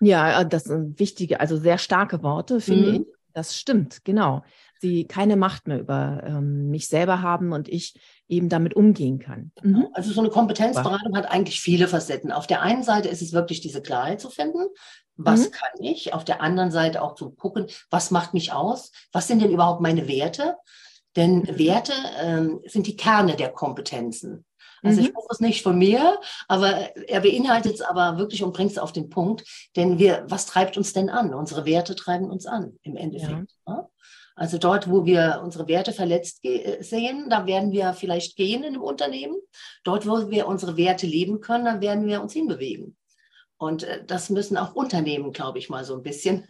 Ja, 0.00 0.44
das 0.44 0.64
sind 0.64 0.98
wichtige, 0.98 1.40
also 1.40 1.56
sehr 1.56 1.78
starke 1.78 2.22
Worte, 2.22 2.60
finde 2.60 2.90
mhm. 2.90 2.94
ich. 2.94 3.06
Das 3.32 3.56
stimmt, 3.56 4.04
genau. 4.04 4.44
Sie 4.80 5.06
keine 5.06 5.36
Macht 5.36 5.66
mehr 5.66 5.80
über 5.80 6.22
ähm, 6.24 6.70
mich 6.70 6.86
selber 6.86 7.20
haben 7.20 7.52
und 7.52 7.68
ich 7.68 7.98
eben 8.28 8.48
damit 8.48 8.74
umgehen 8.74 9.18
kann. 9.18 9.50
Mhm. 9.62 9.88
Also 9.92 10.12
so 10.12 10.20
eine 10.20 10.30
Kompetenzberatung 10.30 11.16
hat 11.16 11.30
eigentlich 11.30 11.60
viele 11.60 11.88
Facetten. 11.88 12.30
Auf 12.30 12.46
der 12.46 12.62
einen 12.62 12.84
Seite 12.84 13.08
ist 13.08 13.22
es 13.22 13.32
wirklich 13.32 13.60
diese 13.60 13.82
Klarheit 13.82 14.20
zu 14.20 14.30
finden. 14.30 14.68
Was 15.16 15.46
mhm. 15.46 15.50
kann 15.52 15.82
ich? 15.84 16.14
Auf 16.14 16.24
der 16.24 16.42
anderen 16.42 16.70
Seite 16.70 17.02
auch 17.02 17.14
zu 17.14 17.30
gucken, 17.30 17.66
was 17.90 18.10
macht 18.10 18.34
mich 18.34 18.52
aus? 18.52 18.92
Was 19.10 19.26
sind 19.26 19.42
denn 19.42 19.52
überhaupt 19.52 19.80
meine 19.80 20.06
Werte? 20.06 20.56
Denn 21.16 21.38
mhm. 21.38 21.58
Werte 21.58 21.92
ähm, 22.20 22.60
sind 22.66 22.86
die 22.86 22.96
Kerne 22.96 23.36
der 23.36 23.50
Kompetenzen. 23.50 24.44
Also 24.82 25.00
mhm. 25.00 25.06
ich 25.06 25.16
rufe 25.16 25.28
es 25.30 25.40
nicht 25.40 25.62
von 25.62 25.78
mir, 25.78 26.18
aber 26.46 26.94
er 27.08 27.20
beinhaltet 27.20 27.74
es 27.74 27.80
aber 27.80 28.18
wirklich 28.18 28.42
und 28.42 28.52
bringt 28.52 28.72
es 28.72 28.78
auf 28.78 28.92
den 28.92 29.08
Punkt. 29.08 29.44
Denn 29.76 29.98
wir, 29.98 30.24
was 30.28 30.46
treibt 30.46 30.76
uns 30.76 30.92
denn 30.92 31.08
an? 31.08 31.32
Unsere 31.32 31.64
Werte 31.64 31.94
treiben 31.94 32.30
uns 32.30 32.46
an 32.46 32.78
im 32.82 32.96
Endeffekt. 32.96 33.54
Ja. 33.66 33.74
Ne? 33.74 33.88
Also 34.36 34.58
dort, 34.58 34.90
wo 34.90 35.04
wir 35.04 35.40
unsere 35.44 35.68
Werte 35.68 35.92
verletzt 35.92 36.42
sehen, 36.80 37.30
da 37.30 37.46
werden 37.46 37.70
wir 37.70 37.92
vielleicht 37.92 38.36
gehen 38.36 38.64
in 38.64 38.74
einem 38.74 38.82
Unternehmen. 38.82 39.36
Dort, 39.84 40.08
wo 40.08 40.28
wir 40.28 40.48
unsere 40.48 40.76
Werte 40.76 41.06
leben 41.06 41.40
können, 41.40 41.64
da 41.64 41.80
werden 41.80 42.06
wir 42.06 42.20
uns 42.20 42.32
hinbewegen. 42.32 42.96
Und 43.56 43.84
äh, 43.84 44.04
das 44.04 44.30
müssen 44.30 44.56
auch 44.56 44.74
Unternehmen, 44.74 45.32
glaube 45.32 45.58
ich, 45.58 45.68
mal 45.68 45.84
so 45.84 45.94
ein 45.94 46.02
bisschen 46.02 46.46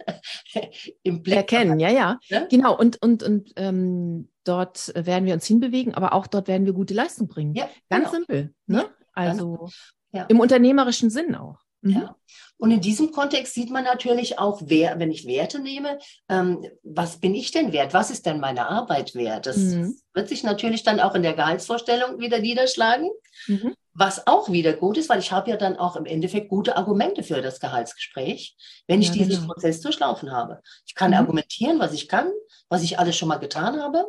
im 1.02 1.22
Blick 1.22 1.36
erkennen. 1.36 1.78
Ja, 1.78 1.90
ja, 1.90 2.18
ja, 2.28 2.46
genau. 2.46 2.76
Und, 2.76 3.00
und, 3.02 3.22
und 3.22 3.52
ähm, 3.56 4.28
dort 4.44 4.92
werden 4.94 5.26
wir 5.26 5.34
uns 5.34 5.46
hinbewegen, 5.46 5.94
aber 5.94 6.12
auch 6.14 6.26
dort 6.26 6.48
werden 6.48 6.66
wir 6.66 6.72
gute 6.72 6.94
Leistung 6.94 7.28
bringen. 7.28 7.54
Ja, 7.54 7.68
Ganz 7.90 8.10
genau. 8.10 8.16
simpel. 8.16 8.54
Ne? 8.66 8.78
Ja, 8.78 8.88
also 9.12 9.68
ja. 10.12 10.24
im 10.24 10.40
unternehmerischen 10.40 11.10
Sinn 11.10 11.34
auch. 11.34 11.58
Mhm. 11.82 11.90
Ja. 11.92 12.16
Und 12.56 12.70
in 12.70 12.80
diesem 12.80 13.10
Kontext 13.10 13.54
sieht 13.54 13.70
man 13.70 13.84
natürlich 13.84 14.38
auch, 14.38 14.62
wer, 14.64 14.98
wenn 14.98 15.10
ich 15.10 15.26
Werte 15.26 15.60
nehme, 15.60 15.98
ähm, 16.28 16.64
was 16.82 17.18
bin 17.18 17.34
ich 17.34 17.50
denn 17.50 17.72
wert? 17.72 17.92
Was 17.92 18.10
ist 18.10 18.24
denn 18.24 18.40
meine 18.40 18.68
Arbeit 18.68 19.14
wert? 19.14 19.46
Das 19.46 19.58
mhm. 19.58 19.96
wird 20.14 20.28
sich 20.28 20.44
natürlich 20.44 20.82
dann 20.82 21.00
auch 21.00 21.14
in 21.14 21.22
der 21.22 21.34
Gehaltsvorstellung 21.34 22.20
wieder 22.20 22.38
niederschlagen. 22.38 23.10
Mhm. 23.48 23.74
Was 23.96 24.26
auch 24.26 24.50
wieder 24.50 24.72
gut 24.72 24.96
ist, 24.96 25.08
weil 25.08 25.20
ich 25.20 25.30
habe 25.30 25.50
ja 25.50 25.56
dann 25.56 25.76
auch 25.76 25.94
im 25.94 26.04
Endeffekt 26.04 26.48
gute 26.48 26.76
Argumente 26.76 27.22
für 27.22 27.40
das 27.40 27.60
Gehaltsgespräch, 27.60 28.56
wenn 28.88 29.00
ich 29.00 29.08
ja, 29.08 29.14
diesen 29.14 29.42
genau. 29.42 29.52
Prozess 29.52 29.80
durchlaufen 29.80 30.32
habe. 30.32 30.60
Ich 30.84 30.96
kann 30.96 31.12
mhm. 31.12 31.18
argumentieren, 31.18 31.78
was 31.78 31.92
ich 31.92 32.08
kann, 32.08 32.30
was 32.68 32.82
ich 32.82 32.98
alles 32.98 33.16
schon 33.16 33.28
mal 33.28 33.38
getan 33.38 33.80
habe 33.80 34.06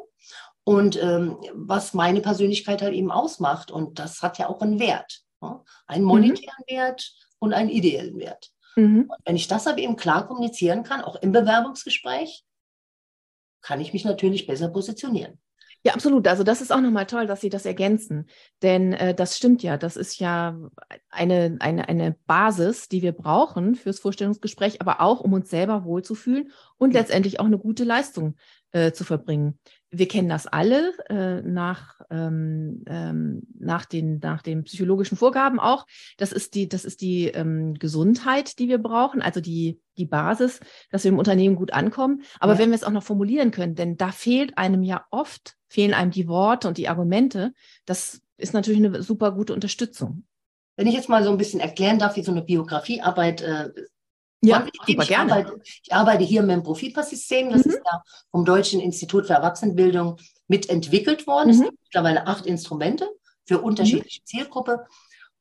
und 0.63 1.01
ähm, 1.01 1.37
was 1.53 1.93
meine 1.93 2.21
Persönlichkeit 2.21 2.81
halt 2.81 2.95
eben 2.95 3.11
ausmacht. 3.11 3.69
Und 3.69 3.99
das 3.99 4.23
hat 4.23 4.39
ja 4.39 4.49
auch 4.49 4.61
einen 4.61 4.79
Wert. 4.79 5.21
Ja? 5.41 5.63
Einen 5.85 6.03
mhm. 6.03 6.09
monetären 6.09 6.63
mhm. 6.67 6.75
Wert 6.75 7.13
und 7.37 7.53
einen 7.53 7.69
ideellen 7.69 8.17
Wert. 8.17 8.49
Mhm. 8.75 9.01
Und 9.01 9.19
wenn 9.23 9.35
ich 9.35 9.47
das 9.47 9.67
aber 9.67 9.77
eben 9.77 9.95
klar 9.95 10.27
kommunizieren 10.27 10.83
kann, 10.83 11.01
auch 11.01 11.15
im 11.17 11.31
Bewerbungsgespräch, 11.31 12.43
kann 13.61 13.81
ich 13.81 13.93
mich 13.93 14.03
natürlich 14.03 14.47
besser 14.47 14.69
positionieren. 14.69 15.39
Ja, 15.85 15.93
absolut. 15.93 16.27
Also 16.27 16.43
das 16.43 16.61
ist 16.61 16.71
auch 16.71 16.81
nochmal 16.81 17.05
toll, 17.05 17.27
dass 17.27 17.41
Sie 17.41 17.49
das 17.49 17.63
ergänzen. 17.63 18.25
Denn 18.63 18.93
äh, 18.93 19.13
das 19.13 19.37
stimmt 19.37 19.61
ja. 19.61 19.77
Das 19.77 19.97
ist 19.97 20.19
ja 20.19 20.57
eine, 21.11 21.57
eine, 21.59 21.87
eine 21.87 22.15
Basis, 22.25 22.89
die 22.89 23.03
wir 23.03 23.11
brauchen 23.11 23.75
fürs 23.75 23.99
Vorstellungsgespräch, 23.99 24.81
aber 24.81 24.99
auch, 24.99 25.19
um 25.19 25.33
uns 25.33 25.51
selber 25.51 25.85
wohlzufühlen 25.85 26.51
und 26.77 26.93
letztendlich 26.93 27.39
auch 27.39 27.45
eine 27.45 27.59
gute 27.59 27.83
Leistung 27.83 28.35
äh, 28.71 28.93
zu 28.93 29.03
verbringen. 29.03 29.59
Wir 29.97 30.07
kennen 30.07 30.29
das 30.29 30.47
alle 30.47 30.93
äh, 31.09 31.41
nach, 31.41 32.01
ähm, 32.09 32.83
ähm, 32.87 33.43
nach, 33.57 33.85
den, 33.85 34.19
nach 34.19 34.41
den 34.41 34.63
psychologischen 34.63 35.17
Vorgaben 35.17 35.59
auch. 35.59 35.85
Das 36.17 36.31
ist 36.31 36.55
die, 36.55 36.67
das 36.67 36.85
ist 36.85 37.01
die 37.01 37.27
ähm, 37.27 37.75
Gesundheit, 37.75 38.59
die 38.59 38.67
wir 38.67 38.77
brauchen, 38.77 39.21
also 39.21 39.41
die, 39.41 39.79
die 39.97 40.05
Basis, 40.05 40.59
dass 40.91 41.03
wir 41.03 41.09
im 41.11 41.19
Unternehmen 41.19 41.55
gut 41.55 41.73
ankommen. 41.73 42.23
Aber 42.39 42.53
ja. 42.53 42.59
wenn 42.59 42.69
wir 42.69 42.75
es 42.75 42.83
auch 42.83 42.91
noch 42.91 43.03
formulieren 43.03 43.51
können, 43.51 43.75
denn 43.75 43.97
da 43.97 44.11
fehlt 44.11 44.57
einem 44.57 44.83
ja 44.83 45.05
oft, 45.11 45.55
fehlen 45.67 45.93
einem 45.93 46.11
die 46.11 46.27
Worte 46.27 46.67
und 46.67 46.77
die 46.77 46.89
Argumente, 46.89 47.53
das 47.85 48.21
ist 48.37 48.53
natürlich 48.53 48.83
eine 48.83 49.01
super 49.01 49.31
gute 49.31 49.53
Unterstützung. 49.53 50.25
Wenn 50.75 50.87
ich 50.87 50.93
jetzt 50.93 51.09
mal 51.09 51.23
so 51.23 51.31
ein 51.31 51.37
bisschen 51.37 51.61
erklären 51.61 51.99
darf, 51.99 52.17
wie 52.17 52.23
so 52.23 52.31
eine 52.31 52.41
Biografiearbeit 52.41 53.41
äh, 53.41 53.69
ja, 54.47 54.67
ich 54.87 54.97
gerne. 55.07 55.31
Arbeite, 55.31 55.61
ich 55.63 55.93
arbeite 55.93 56.23
hier 56.23 56.41
mit 56.41 56.51
dem 56.51 56.63
Profilpass-System. 56.63 57.49
Das 57.49 57.65
mhm. 57.65 57.71
ist 57.71 57.81
ja 57.85 58.03
vom 58.31 58.45
Deutschen 58.45 58.79
Institut 58.79 59.27
für 59.27 59.33
Erwachsenenbildung 59.33 60.17
mitentwickelt 60.47 61.27
worden. 61.27 61.47
Mhm. 61.47 61.53
Es 61.53 61.61
gibt 61.61 61.83
mittlerweile 61.83 62.27
acht 62.27 62.45
Instrumente 62.45 63.09
für 63.45 63.61
unterschiedliche 63.61 64.21
mhm. 64.21 64.25
Zielgruppe. 64.25 64.85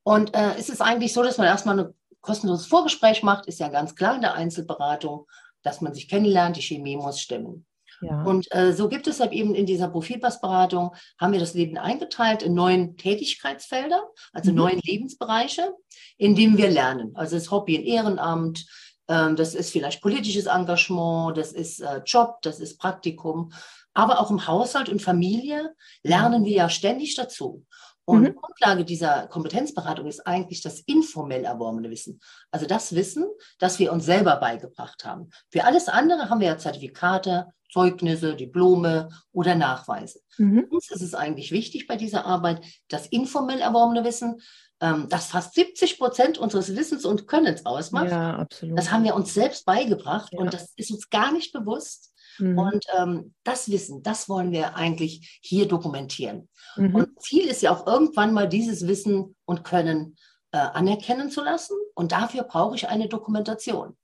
Und 0.03 0.35
äh, 0.35 0.55
es 0.57 0.69
ist 0.69 0.81
eigentlich 0.81 1.13
so, 1.13 1.23
dass 1.23 1.37
man 1.37 1.47
erstmal 1.47 1.79
ein 1.79 1.93
kostenloses 2.21 2.67
Vorgespräch 2.67 3.23
macht, 3.23 3.47
ist 3.47 3.59
ja 3.59 3.69
ganz 3.69 3.95
klar 3.95 4.15
in 4.15 4.21
der 4.21 4.33
Einzelberatung, 4.33 5.27
dass 5.63 5.81
man 5.81 5.93
sich 5.93 6.07
kennenlernt, 6.07 6.57
die 6.57 6.61
Chemie 6.61 6.97
muss 6.97 7.19
stimmen. 7.19 7.65
Ja. 8.01 8.23
Und 8.23 8.53
äh, 8.53 8.73
so 8.73 8.89
gibt 8.89 9.07
es 9.07 9.19
halt 9.19 9.31
eben 9.31 9.55
in 9.55 9.65
dieser 9.65 9.87
Profilpassberatung, 9.87 10.93
haben 11.19 11.33
wir 11.33 11.39
das 11.39 11.53
Leben 11.53 11.77
eingeteilt 11.77 12.43
in 12.43 12.53
neun 12.53 12.97
Tätigkeitsfelder, 12.97 14.03
also 14.33 14.51
mhm. 14.51 14.57
neun 14.57 14.79
Lebensbereiche, 14.83 15.73
in 16.17 16.35
denen 16.35 16.57
wir 16.57 16.69
lernen. 16.69 17.15
Also 17.15 17.35
das 17.35 17.51
Hobby 17.51 17.77
und 17.77 17.85
Ehrenamt, 17.85 18.65
das 19.07 19.55
ist 19.55 19.71
vielleicht 19.71 20.01
politisches 20.01 20.47
Engagement, 20.47 21.37
das 21.37 21.51
ist 21.51 21.81
äh, 21.81 22.01
Job, 22.05 22.41
das 22.41 22.59
ist 22.59 22.77
Praktikum. 22.79 23.51
Aber 23.93 24.19
auch 24.19 24.29
im 24.29 24.45
Haushalt 24.45 24.89
und 24.89 25.01
Familie 25.01 25.73
lernen 26.03 26.43
wir 26.43 26.55
ja 26.55 26.69
ständig 26.69 27.15
dazu. 27.15 27.65
Und 28.05 28.21
mhm. 28.21 28.35
Grundlage 28.35 28.85
dieser 28.85 29.27
Kompetenzberatung 29.27 30.05
ist 30.05 30.27
eigentlich 30.27 30.61
das 30.61 30.79
informell 30.81 31.43
erworbene 31.43 31.89
Wissen. 31.89 32.19
Also 32.51 32.67
das 32.67 32.93
Wissen, 32.93 33.25
das 33.57 33.79
wir 33.79 33.91
uns 33.91 34.05
selber 34.05 34.35
beigebracht 34.35 35.03
haben. 35.05 35.31
Für 35.49 35.63
alles 35.65 35.87
andere 35.87 36.29
haben 36.29 36.39
wir 36.39 36.47
ja 36.47 36.57
Zertifikate, 36.57 37.47
Zeugnisse, 37.71 38.35
Diplome 38.35 39.09
oder 39.31 39.55
Nachweise. 39.55 40.19
Mhm. 40.37 40.67
Uns 40.69 40.91
ist 40.91 41.01
es 41.01 41.15
eigentlich 41.15 41.51
wichtig 41.51 41.87
bei 41.87 41.97
dieser 41.97 42.25
Arbeit, 42.25 42.63
das 42.89 43.07
informell 43.07 43.59
erworbene 43.59 44.03
Wissen, 44.05 44.39
ähm, 44.81 45.07
das 45.09 45.27
fast 45.27 45.53
70 45.53 45.97
Prozent 45.97 46.37
unseres 46.37 46.75
Wissens 46.75 47.05
und 47.05 47.27
Könnens 47.27 47.65
ausmacht. 47.65 48.09
Ja, 48.09 48.37
absolut. 48.37 48.77
Das 48.77 48.91
haben 48.91 49.03
wir 49.03 49.15
uns 49.15 49.33
selbst 49.33 49.65
beigebracht 49.65 50.31
ja. 50.33 50.39
und 50.39 50.53
das 50.53 50.73
ist 50.75 50.91
uns 50.91 51.09
gar 51.09 51.31
nicht 51.31 51.53
bewusst. 51.53 52.13
Mhm. 52.39 52.57
Und 52.57 52.85
ähm, 52.97 53.33
das 53.43 53.69
Wissen, 53.69 54.03
das 54.03 54.27
wollen 54.27 54.51
wir 54.51 54.75
eigentlich 54.75 55.39
hier 55.41 55.67
dokumentieren. 55.67 56.49
Mhm. 56.75 56.95
Und 56.95 57.21
Ziel 57.21 57.45
ist 57.47 57.61
ja 57.61 57.71
auch 57.71 57.87
irgendwann 57.87 58.33
mal 58.33 58.49
dieses 58.49 58.87
Wissen 58.87 59.35
und 59.45 59.63
Können 59.63 60.17
äh, 60.51 60.57
anerkennen 60.57 61.29
zu 61.29 61.43
lassen. 61.43 61.77
Und 61.93 62.11
dafür 62.11 62.43
brauche 62.43 62.75
ich 62.75 62.87
eine 62.87 63.07
Dokumentation. 63.07 63.95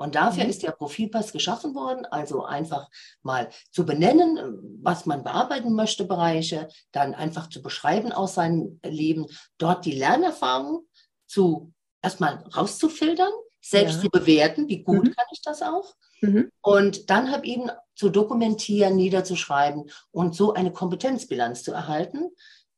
Und 0.00 0.14
dafür 0.14 0.44
mhm. 0.44 0.50
ist 0.50 0.62
der 0.62 0.70
Profilpass 0.70 1.30
geschaffen 1.30 1.74
worden, 1.74 2.06
also 2.06 2.42
einfach 2.42 2.88
mal 3.20 3.50
zu 3.70 3.84
benennen, 3.84 4.78
was 4.82 5.04
man 5.04 5.22
bearbeiten 5.22 5.74
möchte, 5.74 6.06
Bereiche, 6.06 6.68
dann 6.90 7.14
einfach 7.14 7.50
zu 7.50 7.60
beschreiben 7.60 8.10
aus 8.10 8.36
seinem 8.36 8.80
Leben, 8.82 9.26
dort 9.58 9.84
die 9.84 9.92
Lernerfahrung 9.92 10.86
zu 11.26 11.74
erstmal 12.00 12.42
rauszufiltern, 12.56 13.30
selbst 13.60 13.96
ja. 13.96 14.00
zu 14.00 14.08
bewerten, 14.08 14.68
wie 14.68 14.82
gut 14.82 15.04
mhm. 15.04 15.14
kann 15.14 15.26
ich 15.32 15.42
das 15.42 15.60
auch. 15.60 15.94
Mhm. 16.22 16.50
Und 16.62 17.10
dann 17.10 17.30
habe 17.30 17.44
eben 17.44 17.70
zu 17.94 18.08
dokumentieren, 18.08 18.96
niederzuschreiben 18.96 19.90
und 20.12 20.34
so 20.34 20.54
eine 20.54 20.72
Kompetenzbilanz 20.72 21.62
zu 21.62 21.72
erhalten, 21.72 22.30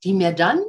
die 0.02 0.12
mir 0.12 0.32
dann 0.32 0.60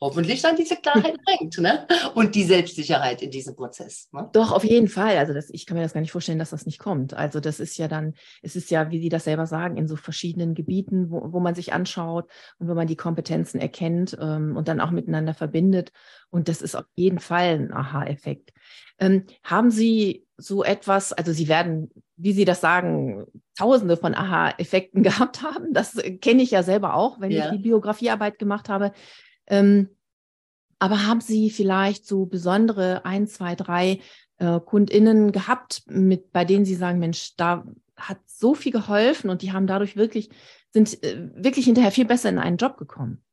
hoffentlich 0.00 0.42
dann 0.42 0.56
diese 0.56 0.76
Klarheit 0.76 1.16
bringt 1.24 1.58
ne? 1.58 1.86
und 2.14 2.34
die 2.34 2.44
Selbstsicherheit 2.44 3.22
in 3.22 3.30
diesem 3.30 3.56
Prozess. 3.56 4.08
Ne? 4.12 4.28
Doch, 4.32 4.52
auf 4.52 4.64
jeden 4.64 4.88
Fall. 4.88 5.16
Also 5.16 5.32
das, 5.32 5.50
ich 5.50 5.66
kann 5.66 5.76
mir 5.76 5.82
das 5.82 5.94
gar 5.94 6.00
nicht 6.00 6.12
vorstellen, 6.12 6.38
dass 6.38 6.50
das 6.50 6.66
nicht 6.66 6.78
kommt. 6.78 7.14
Also 7.14 7.40
das 7.40 7.60
ist 7.60 7.76
ja 7.78 7.88
dann, 7.88 8.14
es 8.42 8.56
ist 8.56 8.70
ja, 8.70 8.90
wie 8.90 9.00
Sie 9.00 9.08
das 9.08 9.24
selber 9.24 9.46
sagen, 9.46 9.76
in 9.76 9.88
so 9.88 9.96
verschiedenen 9.96 10.54
Gebieten, 10.54 11.10
wo, 11.10 11.32
wo 11.32 11.40
man 11.40 11.54
sich 11.54 11.72
anschaut 11.72 12.30
und 12.58 12.68
wo 12.68 12.74
man 12.74 12.86
die 12.86 12.96
Kompetenzen 12.96 13.60
erkennt 13.60 14.16
ähm, 14.20 14.56
und 14.56 14.68
dann 14.68 14.80
auch 14.80 14.90
miteinander 14.90 15.34
verbindet. 15.34 15.92
Und 16.30 16.48
das 16.48 16.62
ist 16.62 16.74
auf 16.74 16.86
jeden 16.94 17.18
Fall 17.18 17.58
ein 17.58 17.72
Aha-Effekt. 17.72 18.52
Ähm, 18.98 19.24
haben 19.42 19.70
Sie 19.70 20.26
so 20.38 20.62
etwas, 20.64 21.12
also 21.12 21.32
Sie 21.32 21.48
werden, 21.48 21.90
wie 22.16 22.32
Sie 22.32 22.44
das 22.44 22.60
sagen, 22.60 23.26
tausende 23.56 23.96
von 23.96 24.14
Aha-Effekten 24.14 25.02
gehabt 25.02 25.42
haben. 25.42 25.72
Das 25.72 25.96
kenne 26.20 26.42
ich 26.42 26.50
ja 26.50 26.62
selber 26.62 26.94
auch, 26.94 27.20
wenn 27.20 27.30
ja. 27.30 27.46
ich 27.46 27.52
die 27.52 27.62
Biografiearbeit 27.62 28.38
gemacht 28.38 28.68
habe. 28.68 28.92
Ähm, 29.46 29.90
aber 30.78 31.06
haben 31.06 31.20
Sie 31.20 31.50
vielleicht 31.50 32.06
so 32.06 32.26
besondere 32.26 33.04
ein, 33.04 33.26
zwei, 33.26 33.54
drei 33.54 34.00
äh, 34.38 34.60
KundInnen 34.60 35.32
gehabt, 35.32 35.82
mit, 35.86 36.32
bei 36.32 36.44
denen 36.44 36.64
Sie 36.64 36.74
sagen, 36.74 36.98
Mensch, 36.98 37.36
da 37.36 37.64
hat 37.96 38.18
so 38.26 38.54
viel 38.54 38.72
geholfen 38.72 39.30
und 39.30 39.42
die 39.42 39.52
haben 39.52 39.66
dadurch 39.66 39.96
wirklich, 39.96 40.28
sind 40.72 41.02
äh, 41.02 41.30
wirklich 41.34 41.64
hinterher 41.64 41.92
viel 41.92 42.04
besser 42.04 42.28
in 42.28 42.38
einen 42.38 42.58
Job 42.58 42.76
gekommen? 42.76 43.24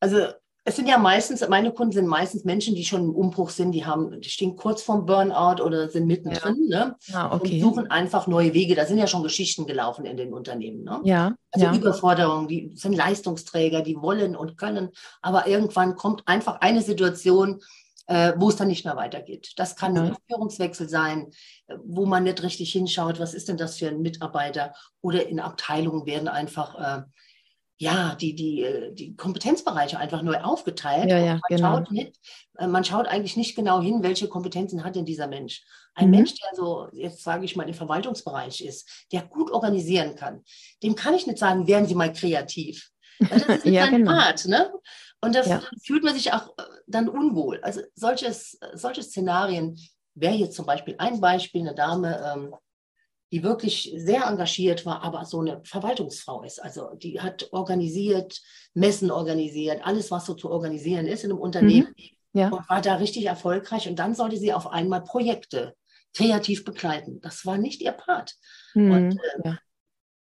Also 0.00 0.34
es 0.66 0.76
sind 0.76 0.88
ja 0.88 0.96
meistens, 0.96 1.46
meine 1.48 1.72
Kunden 1.72 1.92
sind 1.92 2.06
meistens 2.06 2.44
Menschen, 2.44 2.74
die 2.74 2.86
schon 2.86 3.02
im 3.02 3.14
Umbruch 3.14 3.50
sind, 3.50 3.72
die 3.72 3.84
haben, 3.84 4.18
die 4.22 4.30
stehen 4.30 4.56
kurz 4.56 4.82
vorm 4.82 5.04
Burnout 5.04 5.62
oder 5.62 5.90
sind 5.90 6.06
mittendrin, 6.06 6.56
ja. 6.68 6.86
ne? 6.86 6.96
Ah, 7.12 7.34
okay. 7.34 7.56
Und 7.56 7.60
suchen 7.60 7.90
einfach 7.90 8.26
neue 8.26 8.54
Wege. 8.54 8.74
Da 8.74 8.86
sind 8.86 8.96
ja 8.96 9.06
schon 9.06 9.22
Geschichten 9.22 9.66
gelaufen 9.66 10.06
in 10.06 10.16
den 10.16 10.32
Unternehmen, 10.32 10.82
ne? 10.82 11.00
Ja. 11.04 11.34
Also 11.50 11.66
ja. 11.66 11.74
Überforderungen, 11.74 12.48
die 12.48 12.72
sind 12.74 12.94
Leistungsträger, 12.94 13.82
die 13.82 13.96
wollen 13.96 14.34
und 14.34 14.56
können, 14.56 14.88
aber 15.20 15.46
irgendwann 15.46 15.96
kommt 15.96 16.26
einfach 16.26 16.62
eine 16.62 16.80
Situation, 16.80 17.60
äh, 18.06 18.32
wo 18.36 18.48
es 18.48 18.56
dann 18.56 18.68
nicht 18.68 18.86
mehr 18.86 18.96
weitergeht. 18.96 19.52
Das 19.56 19.76
kann 19.76 19.94
ja. 19.96 20.02
ein 20.02 20.16
Führungswechsel 20.28 20.88
sein, 20.88 21.30
wo 21.84 22.06
man 22.06 22.24
nicht 22.24 22.42
richtig 22.42 22.72
hinschaut, 22.72 23.20
was 23.20 23.34
ist 23.34 23.48
denn 23.48 23.58
das 23.58 23.76
für 23.76 23.88
ein 23.88 24.00
Mitarbeiter? 24.00 24.72
Oder 25.02 25.28
in 25.28 25.40
Abteilungen 25.40 26.06
werden 26.06 26.28
einfach 26.28 26.74
äh, 26.74 27.02
ja, 27.76 28.14
die, 28.14 28.34
die, 28.34 28.62
äh, 28.62 28.92
die 28.92 29.16
Kompetenzbereiche 29.16 29.98
einfach 29.98 30.22
neu 30.22 30.38
aufgeteilt. 30.40 31.10
Ja, 31.10 31.18
ja, 31.18 31.32
man, 31.32 31.40
genau. 31.48 31.76
schaut 31.76 31.90
nicht, 31.90 32.20
äh, 32.58 32.66
man 32.66 32.84
schaut 32.84 33.06
eigentlich 33.08 33.36
nicht 33.36 33.56
genau 33.56 33.80
hin, 33.80 34.02
welche 34.02 34.28
Kompetenzen 34.28 34.84
hat 34.84 34.96
denn 34.96 35.04
dieser 35.04 35.26
Mensch. 35.26 35.62
Ein 35.94 36.06
mhm. 36.06 36.16
Mensch, 36.16 36.34
der 36.34 36.50
so, 36.54 36.88
jetzt 36.92 37.22
sage 37.22 37.44
ich 37.44 37.56
mal, 37.56 37.68
im 37.68 37.74
Verwaltungsbereich 37.74 38.60
ist, 38.60 39.06
der 39.12 39.22
gut 39.22 39.50
organisieren 39.50 40.14
kann, 40.14 40.42
dem 40.82 40.94
kann 40.94 41.14
ich 41.14 41.26
nicht 41.26 41.38
sagen, 41.38 41.66
werden 41.66 41.86
Sie 41.86 41.94
mal 41.94 42.12
kreativ. 42.12 42.90
Das 43.18 43.42
ist 43.42 43.64
ja, 43.64 43.86
genau. 43.86 44.12
Part, 44.12 44.46
ne? 44.46 44.72
Und 45.20 45.34
da 45.34 45.42
ja. 45.42 45.62
fühlt 45.82 46.04
man 46.04 46.14
sich 46.14 46.32
auch 46.32 46.48
äh, 46.58 46.62
dann 46.86 47.08
unwohl. 47.08 47.60
Also 47.62 47.80
solches, 47.94 48.58
solche 48.74 49.02
Szenarien 49.02 49.76
wäre 50.14 50.34
jetzt 50.34 50.54
zum 50.54 50.66
Beispiel 50.66 50.94
ein 50.98 51.20
Beispiel, 51.20 51.62
eine 51.62 51.74
Dame, 51.74 52.34
ähm, 52.34 52.54
die 53.34 53.42
wirklich 53.42 53.92
sehr 53.96 54.26
engagiert 54.26 54.86
war, 54.86 55.02
aber 55.02 55.24
so 55.24 55.40
eine 55.40 55.60
Verwaltungsfrau 55.64 56.44
ist. 56.44 56.62
Also 56.62 56.94
die 56.94 57.20
hat 57.20 57.48
organisiert, 57.50 58.40
Messen 58.74 59.10
organisiert, 59.10 59.84
alles, 59.84 60.12
was 60.12 60.26
so 60.26 60.34
zu 60.34 60.48
organisieren 60.50 61.08
ist 61.08 61.24
in 61.24 61.32
einem 61.32 61.40
Unternehmen. 61.40 61.92
Mhm. 61.98 62.40
Ja. 62.40 62.48
Und 62.50 62.68
war 62.68 62.80
da 62.80 62.94
richtig 62.94 63.24
erfolgreich. 63.24 63.88
Und 63.88 63.98
dann 63.98 64.14
sollte 64.14 64.36
sie 64.36 64.52
auf 64.52 64.68
einmal 64.68 65.02
Projekte 65.02 65.74
kreativ 66.16 66.64
begleiten. 66.64 67.20
Das 67.22 67.44
war 67.44 67.58
nicht 67.58 67.82
ihr 67.82 67.90
Part. 67.90 68.36
Mhm. 68.74 68.90
Und 68.92 69.12
äh, 69.16 69.48
ja. 69.48 69.58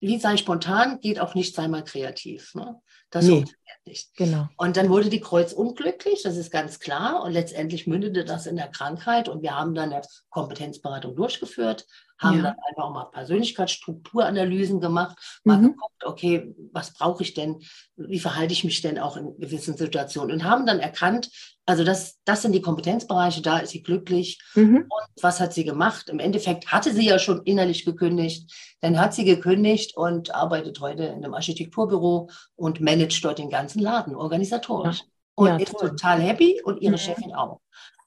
Lied 0.01 0.22
sei 0.22 0.38
spontan, 0.38 1.00
geht 1.00 1.20
auch 1.20 1.34
nicht, 1.34 1.56
sei 1.56 1.68
mal 1.68 1.84
kreativ. 1.84 2.54
Ne? 2.54 2.80
Das 3.10 3.25
nee. 3.25 3.38
funktioniert 3.38 3.86
nicht. 3.86 4.16
Genau. 4.18 4.48
Und 4.58 4.78
dann 4.78 4.89
wurde 4.89 5.10
die 5.10 5.20
Kreuz 5.20 5.51
unglücklich, 5.51 6.22
das 6.22 6.38
ist 6.38 6.51
ganz 6.51 6.80
klar. 6.80 7.24
Und 7.24 7.32
letztendlich 7.32 7.88
mündete 7.88 8.24
das 8.24 8.46
in 8.46 8.56
der 8.56 8.68
Krankheit. 8.68 9.30
Und 9.30 9.42
wir 9.42 9.58
haben 9.58 9.74
dann 9.74 9.92
eine 9.92 10.04
Kompetenzberatung 10.30 11.16
durchgeführt, 11.16 11.88
haben 12.20 12.38
ja. 12.38 12.44
dann 12.44 12.56
einfach 12.68 12.84
auch 12.84 12.94
mal 12.94 13.06
Persönlichkeitsstrukturanalysen 13.06 14.80
gemacht, 14.80 15.18
mal 15.44 15.58
mhm. 15.58 15.70
geguckt, 15.70 16.06
okay, 16.06 16.54
was 16.72 16.94
brauche 16.94 17.24
ich 17.24 17.34
denn, 17.34 17.62
wie 17.96 18.20
verhalte 18.20 18.54
ich 18.54 18.64
mich 18.64 18.82
denn 18.82 19.00
auch 19.00 19.18
in 19.18 19.38
gewissen 19.40 19.78
Situationen 19.78 20.32
und 20.34 20.44
haben 20.44 20.66
dann 20.66 20.80
erkannt, 20.80 21.30
also 21.66 21.84
das, 21.84 22.18
das 22.26 22.42
sind 22.42 22.54
die 22.54 22.62
Kompetenzbereiche, 22.62 23.42
da 23.42 23.60
ist 23.60 23.70
sie 23.70 23.84
glücklich. 23.84 24.40
Mhm. 24.56 24.78
Und 24.78 25.24
was 25.24 25.40
hat 25.40 25.54
sie 25.54 25.64
gemacht? 25.64 26.10
Im 26.10 26.20
Endeffekt 26.20 26.72
hatte 26.72 26.92
sie 26.94 27.06
ja 27.06 27.20
schon 27.20 27.44
innerlich 27.44 27.86
gekündigt, 27.86 28.52
dann 28.82 29.00
hat 29.00 29.14
sie 29.14 29.24
gekündigt 29.24 29.96
und 29.96 30.34
arbeitet 30.34 30.80
heute 30.80 31.04
in 31.04 31.24
einem 31.24 31.34
Architekturbüro 31.34 32.30
und 32.56 32.82
managt 32.82 33.24
dort 33.24 33.40
den 33.40 33.50
ganzen 33.50 33.82
Laden 33.82 34.16
organisatorisch. 34.16 35.00
Ja. 35.00 35.06
Und 35.36 35.48
ja, 35.48 35.56
ist 35.58 35.72
total 35.72 36.20
happy 36.20 36.60
und 36.66 36.82
ihre. 36.82 36.98
Chefin 36.98 37.34
auch. 37.34 37.62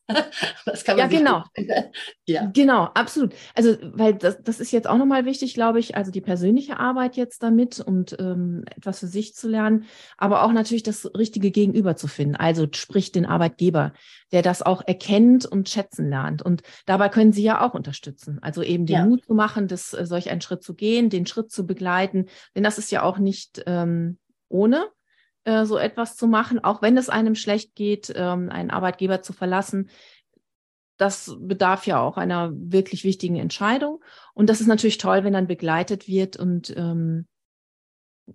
das 0.66 0.85
kann 0.85 0.97
man 0.97 1.11
ja, 1.11 1.18
genau. 1.18 1.44
ja, 2.26 2.50
genau, 2.52 2.85
absolut. 2.94 3.35
Also, 3.54 3.76
weil 3.82 4.14
das, 4.14 4.42
das 4.42 4.61
ist 4.61 4.73
jetzt 4.73 4.88
auch 4.88 4.99
nochmal 4.99 5.25
wichtig, 5.25 5.54
glaube 5.54 5.78
ich, 5.78 5.97
also 5.97 6.11
die 6.11 6.21
persönliche 6.21 6.78
Arbeit 6.78 7.16
jetzt 7.16 7.42
damit 7.42 7.80
und 7.80 8.16
ähm, 8.18 8.64
etwas 8.76 9.00
für 9.00 9.06
sich 9.06 9.35
zu 9.35 9.49
lernen, 9.49 9.85
aber 10.18 10.42
auch 10.42 10.52
natürlich 10.52 10.82
das 10.82 11.12
richtige 11.16 11.50
Gegenüber 11.50 11.97
zu 11.97 12.09
finden. 12.09 12.37
Also 12.37 12.66
sprich 12.73 13.12
den 13.12 13.26
Arbeitgeber, 13.26 13.92
der 14.32 14.42
das 14.42 14.62
auch 14.62 14.82
erkennt 14.87 15.47
und 15.47 15.68
schätzen 15.68 16.09
lernt. 16.09 16.42
Und 16.42 16.62
dabei 16.87 17.09
können 17.09 17.32
Sie 17.32 17.42
ja 17.42 17.61
auch 17.61 17.75
unterstützen. 17.75 18.38
Also 18.42 18.62
eben 18.62 18.87
den 18.87 18.97
ja. 18.97 19.04
Mut 19.04 19.25
zu 19.25 19.35
machen, 19.35 19.68
das, 19.68 19.92
äh, 19.92 20.06
solch 20.06 20.30
einen 20.30 20.40
Schritt 20.40 20.62
zu 20.62 20.75
gehen, 20.75 21.11
den 21.11 21.26
Schritt 21.26 21.50
zu 21.50 21.66
begleiten. 21.66 22.26
Denn 22.54 22.62
das 22.62 22.78
ist 22.78 22.90
ja 22.90 23.02
auch 23.02 23.18
nicht 23.18 23.62
ähm, 23.66 24.18
ohne 24.49 24.87
äh, 25.44 25.64
so 25.64 25.76
etwas 25.76 26.16
zu 26.16 26.26
machen, 26.26 26.62
auch 26.62 26.82
wenn 26.82 26.96
es 26.96 27.08
einem 27.08 27.34
schlecht 27.34 27.75
geht, 27.75 28.12
ähm, 28.14 28.49
einen 28.50 28.70
Arbeitgeber 28.70 29.22
zu 29.22 29.32
verlassen. 29.32 29.90
Das 30.96 31.37
bedarf 31.40 31.87
ja 31.87 32.00
auch 32.00 32.16
einer 32.16 32.52
wirklich 32.54 33.02
wichtigen 33.04 33.37
Entscheidung. 33.37 34.02
Und 34.34 34.49
das 34.49 34.61
ist 34.61 34.66
natürlich 34.66 34.99
toll, 34.99 35.25
wenn 35.25 35.32
dann 35.32 35.46
begleitet 35.46 36.06
wird 36.06 36.37
und 36.37 36.75
ähm, 36.76 37.26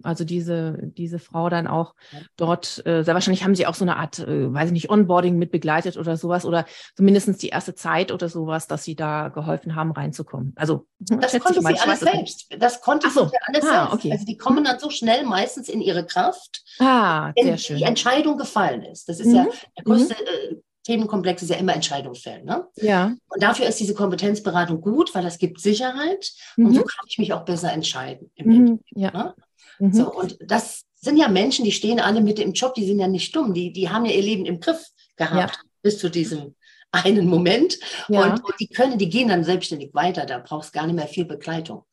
also 0.04 0.24
diese, 0.24 0.78
diese 0.82 1.20
Frau 1.20 1.50
dann 1.50 1.68
auch 1.68 1.96
dort, 2.36 2.86
äh, 2.86 3.04
sehr 3.04 3.14
wahrscheinlich 3.14 3.44
haben 3.44 3.56
sie 3.56 3.68
auch 3.68 3.74
so 3.74 3.86
eine 3.86 3.98
Art, 3.98 4.20
äh, 4.20 4.54
weiß 4.54 4.68
ich 4.68 4.74
nicht, 4.74 4.90
Onboarding 4.90 5.38
mit 5.38 5.52
begleitet 5.52 5.98
oder 5.98 6.18
sowas 6.18 6.46
oder 6.46 6.66
zumindest 6.96 7.42
die 7.42 7.50
erste 7.50 7.76
Zeit 7.76 8.12
oder 8.12 8.30
sowas, 8.30 8.68
dass 8.68 8.84
sie 8.84 8.96
da 8.96 9.30
geholfen 9.30 9.76
haben, 9.76 9.92
reinzukommen. 9.92 10.54
Also 10.56 10.88
hm, 11.10 11.20
das 11.20 11.38
konnte 11.40 11.62
sie 11.62 11.80
alles 11.80 12.00
selbst. 12.00 12.48
Das 12.60 12.82
konnte 12.82 13.10
so. 13.10 13.28
sie 13.28 13.38
alles 13.46 13.64
ah, 13.66 13.88
selbst. 13.88 13.94
Okay. 13.94 14.12
Also 14.12 14.26
die 14.26 14.38
kommen 14.38 14.64
dann 14.64 14.80
so 14.80 14.90
schnell 14.90 15.26
meistens 15.26 15.70
in 15.70 15.82
ihre 15.82 16.06
Kraft, 16.06 16.64
ah, 16.80 17.32
wenn 17.36 17.46
sehr 17.46 17.58
schön. 17.58 17.78
die 17.78 17.84
Entscheidung 17.84 18.38
gefallen 18.38 18.84
ist. 18.84 19.10
Das 19.10 19.20
ist 19.20 19.28
mhm. 19.28 19.36
ja 19.36 19.48
der 19.78 19.84
größte 19.84 20.16
mhm. 20.16 20.56
äh, 20.56 20.62
Themenkomplex 20.88 21.42
ist 21.42 21.50
ja 21.50 21.58
immer 21.58 21.76
Entscheidungsfällen. 21.76 22.46
Ne? 22.46 22.66
Ja. 22.78 23.08
Und 23.28 23.44
dafür 23.44 23.68
ist 23.68 23.78
diese 23.80 23.94
Kompetenzberatung 23.94 24.80
gut, 24.80 25.14
weil 25.14 25.24
das 25.24 25.38
gibt 25.38 25.60
Sicherheit 25.60 26.32
mhm. 26.56 26.68
und 26.68 26.74
so 26.76 26.82
kann 26.82 27.06
ich 27.10 27.18
mich 27.18 27.34
auch 27.34 27.44
besser 27.44 27.74
entscheiden. 27.74 28.32
Mhm. 28.38 28.80
Ja. 28.96 29.12
Ne? 29.12 29.36
Mhm. 29.80 29.94
So, 29.94 30.12
und 30.14 30.38
das 30.40 30.84
sind 30.96 31.18
ja 31.18 31.28
Menschen, 31.28 31.66
die 31.66 31.72
stehen 31.72 32.00
alle 32.00 32.22
mit 32.22 32.40
im 32.40 32.54
Job, 32.54 32.74
die 32.74 32.86
sind 32.86 33.00
ja 33.00 33.08
nicht 33.08 33.36
dumm, 33.36 33.54
die, 33.54 33.72
die 33.72 33.90
haben 33.90 34.06
ja 34.06 34.14
ihr 34.14 34.22
Leben 34.22 34.46
im 34.46 34.60
Griff 34.60 34.84
gehabt 35.16 35.56
ja. 35.56 35.62
bis 35.82 36.00
zu 36.00 36.10
diesem 36.10 36.56
einen 36.92 37.28
Moment. 37.28 37.80
Ja. 38.08 38.24
Und, 38.24 38.44
und, 38.44 38.54
die 38.60 38.68
können, 38.68 38.98
die 38.98 39.10
gehen 39.10 39.28
dann 39.28 39.44
selbstständig 39.44 39.94
weiter, 39.94 40.26
da 40.26 40.40
brauchst 40.40 40.74
gar 40.74 40.86
nicht 40.86 40.96
mehr 40.96 41.08
viel 41.08 41.26
Begleitung. 41.26 41.84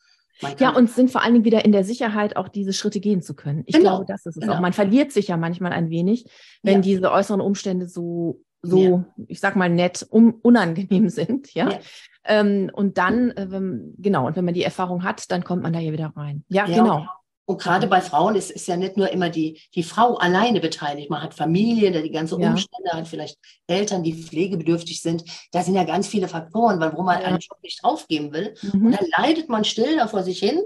Ja, 0.59 0.71
und 0.71 0.91
sind 0.91 1.11
vor 1.11 1.23
allen 1.23 1.35
Dingen 1.35 1.45
wieder 1.45 1.65
in 1.65 1.73
der 1.73 1.85
Sicherheit, 1.85 2.37
auch 2.37 2.49
diese 2.49 2.73
Schritte 2.73 3.01
gehen 3.01 3.23
zu 3.23 3.35
können. 3.35 3.63
Ich 3.67 3.75
genau. 3.77 3.91
glaube, 3.91 4.05
das 4.07 4.27
ist 4.27 4.37
es 4.37 4.41
genau. 4.41 4.55
auch. 4.55 4.61
Man 4.61 4.73
verliert 4.73 5.13
sich 5.13 5.29
ja 5.29 5.37
manchmal 5.37 5.73
ein 5.73 5.91
wenig, 5.91 6.27
wenn 6.63 6.77
ja. 6.77 6.81
diese 6.81 7.13
äußeren 7.13 7.41
Umstände 7.41 7.89
so, 7.89 8.43
so, 8.61 9.05
ich 9.29 9.41
sag 9.41 9.57
mal, 9.57 9.71
nett, 9.71 10.05
um, 10.11 10.35
unangenehm 10.43 11.09
sind, 11.09 11.55
ja. 11.55 11.79
Ähm, 12.25 12.71
und 12.73 12.99
dann, 12.99 13.31
äh, 13.33 13.51
wenn, 13.51 13.95
genau, 13.99 14.27
und 14.27 14.37
wenn 14.37 14.45
man 14.45 14.55
die 14.55 14.65
Erfahrung 14.65 15.05
hat, 15.05 15.31
dann 15.31 15.45
kommt 15.45 15.63
man 15.63 15.73
da 15.73 15.79
hier 15.79 15.93
wieder 15.93 16.13
rein. 16.17 16.45
Ja, 16.49 16.65
genau. 16.65 17.07
Und 17.47 17.61
gerade 17.61 17.87
bei 17.87 18.01
Frauen 18.01 18.37
ist, 18.37 18.51
ist 18.51 18.67
ja 18.69 18.77
nicht 18.77 18.97
nur 18.97 19.11
immer 19.11 19.29
die, 19.29 19.61
die 19.75 19.83
Frau 19.83 20.17
alleine 20.17 20.61
beteiligt. 20.61 21.11
Man 21.11 21.23
hat 21.23 21.35
Familie, 21.35 21.91
die 22.03 22.11
ganze 22.11 22.37
Umstände 22.37 22.89
ja. 22.91 22.97
hat, 22.97 23.07
vielleicht 23.07 23.39
Eltern, 23.67 24.03
die 24.03 24.15
pflegebedürftig 24.15 25.03
sind. 25.03 25.25
Da 25.53 25.63
sind 25.63 25.75
ja 25.75 25.85
ganz 25.85 26.07
viele 26.07 26.29
Faktoren, 26.29 26.81
warum 26.81 27.05
man 27.05 27.21
ja. 27.21 27.27
einen 27.27 27.39
Job 27.39 27.59
nicht 27.63 27.85
aufgeben 27.85 28.33
will. 28.33 28.55
Mhm. 28.63 28.87
Und 28.87 28.93
dann 28.93 29.07
leidet 29.19 29.49
man 29.51 29.65
still 29.65 29.97
da 29.97 30.09
vor 30.09 30.23
sich 30.23 30.39
hin, 30.39 30.63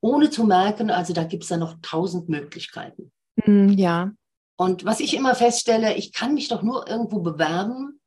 ohne 0.00 0.30
zu 0.30 0.44
merken, 0.44 0.90
also 0.90 1.12
da 1.12 1.24
gibt 1.24 1.44
es 1.44 1.50
ja 1.50 1.56
noch 1.56 1.76
tausend 1.82 2.28
Möglichkeiten. 2.28 3.10
Mhm, 3.44 3.70
ja. 3.70 4.12
Und 4.56 4.84
was 4.84 5.00
ich 5.00 5.16
immer 5.16 5.34
feststelle, 5.34 5.94
ich 5.94 6.12
kann 6.12 6.34
mich 6.34 6.48
doch 6.48 6.62
nur 6.62 6.88
irgendwo 6.88 7.20
bewerben. 7.20 8.00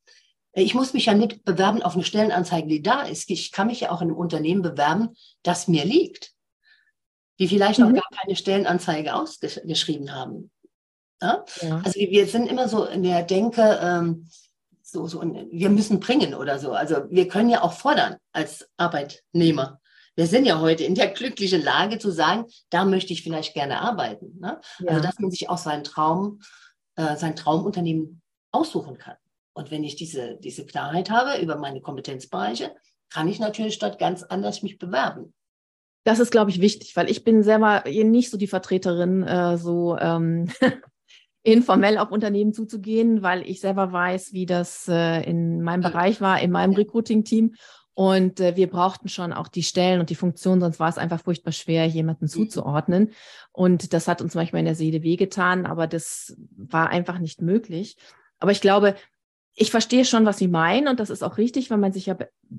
Ich 0.54 0.76
muss 0.76 0.94
mich 0.94 1.08
ja 1.08 1.14
nicht 1.14 1.44
bewerben 1.44 1.82
auf 1.82 1.96
eine 1.96 2.04
Stellenanzeige, 2.04 2.68
die 2.68 2.82
da 2.82 3.02
ist. 3.02 3.30
Ich 3.30 3.52
kann 3.52 3.68
mich 3.68 3.82
ja 3.82 3.92
auch 3.92 4.02
in 4.02 4.10
einem 4.10 4.18
Unternehmen 4.18 4.62
bewerben, 4.62 5.10
das 5.42 5.68
mir 5.68 5.84
liegt 5.84 6.34
die 7.44 7.50
vielleicht 7.50 7.80
mhm. 7.80 7.88
noch 7.88 7.94
gar 7.96 8.22
keine 8.22 8.38
Stellenanzeige 8.38 9.14
ausgeschrieben 9.14 10.16
haben. 10.16 10.50
Ja? 11.22 11.44
Ja. 11.62 11.82
Also 11.84 12.00
wir 12.00 12.26
sind 12.26 12.48
immer 12.48 12.70
so 12.70 12.86
in 12.86 13.04
der 13.04 13.24
Denke, 13.24 13.80
ähm, 13.82 14.30
so, 14.82 15.08
so, 15.08 15.22
wir 15.22 15.70
müssen 15.70 16.00
bringen 16.00 16.36
oder 16.36 16.58
so. 16.58 16.72
Also 16.72 17.04
wir 17.10 17.28
können 17.28 17.50
ja 17.50 17.62
auch 17.62 17.74
fordern 17.74 18.16
als 18.32 18.70
Arbeitnehmer. 18.78 19.82
Wir 20.16 20.28
sind 20.28 20.46
ja 20.46 20.62
heute 20.62 20.86
in 20.86 20.96
der 20.96 21.10
glücklichen 21.10 21.62
Lage 21.62 22.00
zu 22.00 22.12
sagen, 22.12 22.46
da 22.70 22.86
möchte 22.86 23.12
ich 23.12 23.24
vielleicht 23.24 23.54
gerne 23.54 23.82
arbeiten. 23.82 24.40
Ne? 24.40 24.62
Also, 24.78 24.86
ja. 24.86 24.90
Also 24.92 25.04
dass 25.04 25.20
man 25.20 25.32
sich 25.32 25.50
auch 25.50 25.58
seinen 25.58 25.84
Traum, 25.84 26.40
äh, 26.96 27.18
sein 27.18 27.36
Traumunternehmen 27.36 28.22
aussuchen 28.54 28.98
kann. 28.98 29.18
Und 29.54 29.70
wenn 29.70 29.84
ich 29.84 29.98
diese, 29.98 30.38
diese 30.38 30.66
Klarheit 30.66 31.10
habe 31.10 31.42
über 31.42 31.58
meine 31.58 31.82
Kompetenzbereiche, 31.82 32.74
kann 33.10 33.28
ich 33.28 33.40
natürlich 33.40 33.80
dort 33.80 34.00
ganz 34.00 34.24
anders 34.24 34.64
mich 34.64 34.78
bewerben. 34.78 35.34
Das 36.04 36.20
ist, 36.20 36.32
glaube 36.32 36.52
ich, 36.52 36.60
wichtig, 36.60 36.96
weil 36.96 37.10
ich 37.10 37.24
bin 37.24 37.44
selber 37.44 37.84
nicht 37.86 38.30
so 38.30 38.38
die 38.38 38.48
Vertreterin, 38.48 39.24
äh, 39.24 39.58
so 39.58 39.98
ähm, 39.98 40.50
informell 41.44 41.98
auf 41.98 42.12
Unternehmen 42.12 42.54
zuzugehen, 42.54 43.22
weil 43.22 43.50
ich 43.50 43.62
selber 43.62 43.92
weiß, 43.92 44.34
wie 44.34 44.46
das 44.46 44.88
äh, 44.88 45.22
in 45.24 45.62
meinem 45.62 45.82
Bereich 45.82 46.22
war, 46.22 46.42
in 46.42 46.52
meinem 46.52 46.74
Recruiting-Team. 46.74 47.56
Und 47.96 48.40
äh, 48.40 48.56
wir 48.56 48.70
brauchten 48.70 49.08
schon 49.08 49.34
auch 49.34 49.48
die 49.48 49.62
Stellen 49.62 50.00
und 50.00 50.10
die 50.10 50.16
Funktionen, 50.16 50.62
sonst 50.62 50.80
war 50.80 50.90
es 50.90 50.98
einfach 50.98 51.22
furchtbar 51.22 51.52
schwer, 51.52 51.86
jemanden 51.86 52.26
mhm. 52.26 52.30
zuzuordnen. 52.30 53.12
Und 53.52 53.94
das 53.94 54.08
hat 54.08 54.22
uns 54.22 54.34
manchmal 54.36 54.60
in 54.60 54.66
der 54.66 54.76
Seele 54.76 55.04
wehgetan, 55.04 55.66
aber 55.66 55.86
das 55.86 56.36
war 56.58 56.90
einfach 56.90 57.20
nicht 57.20 57.42
möglich. 57.42 57.98
Aber 58.40 58.52
ich 58.52 58.62
glaube, 58.62 58.96
ich 59.56 59.72
verstehe 59.72 60.06
schon, 60.06 60.26
was 60.26 60.38
Sie 60.38 60.48
meinen 60.48 60.88
und 60.88 61.00
das 61.00 61.10
ist 61.10 61.24
auch 61.24 61.38
richtig, 61.38 61.70
weil 61.70 61.78
man 61.78 61.92
sich 61.92 62.08
ja 62.08 62.18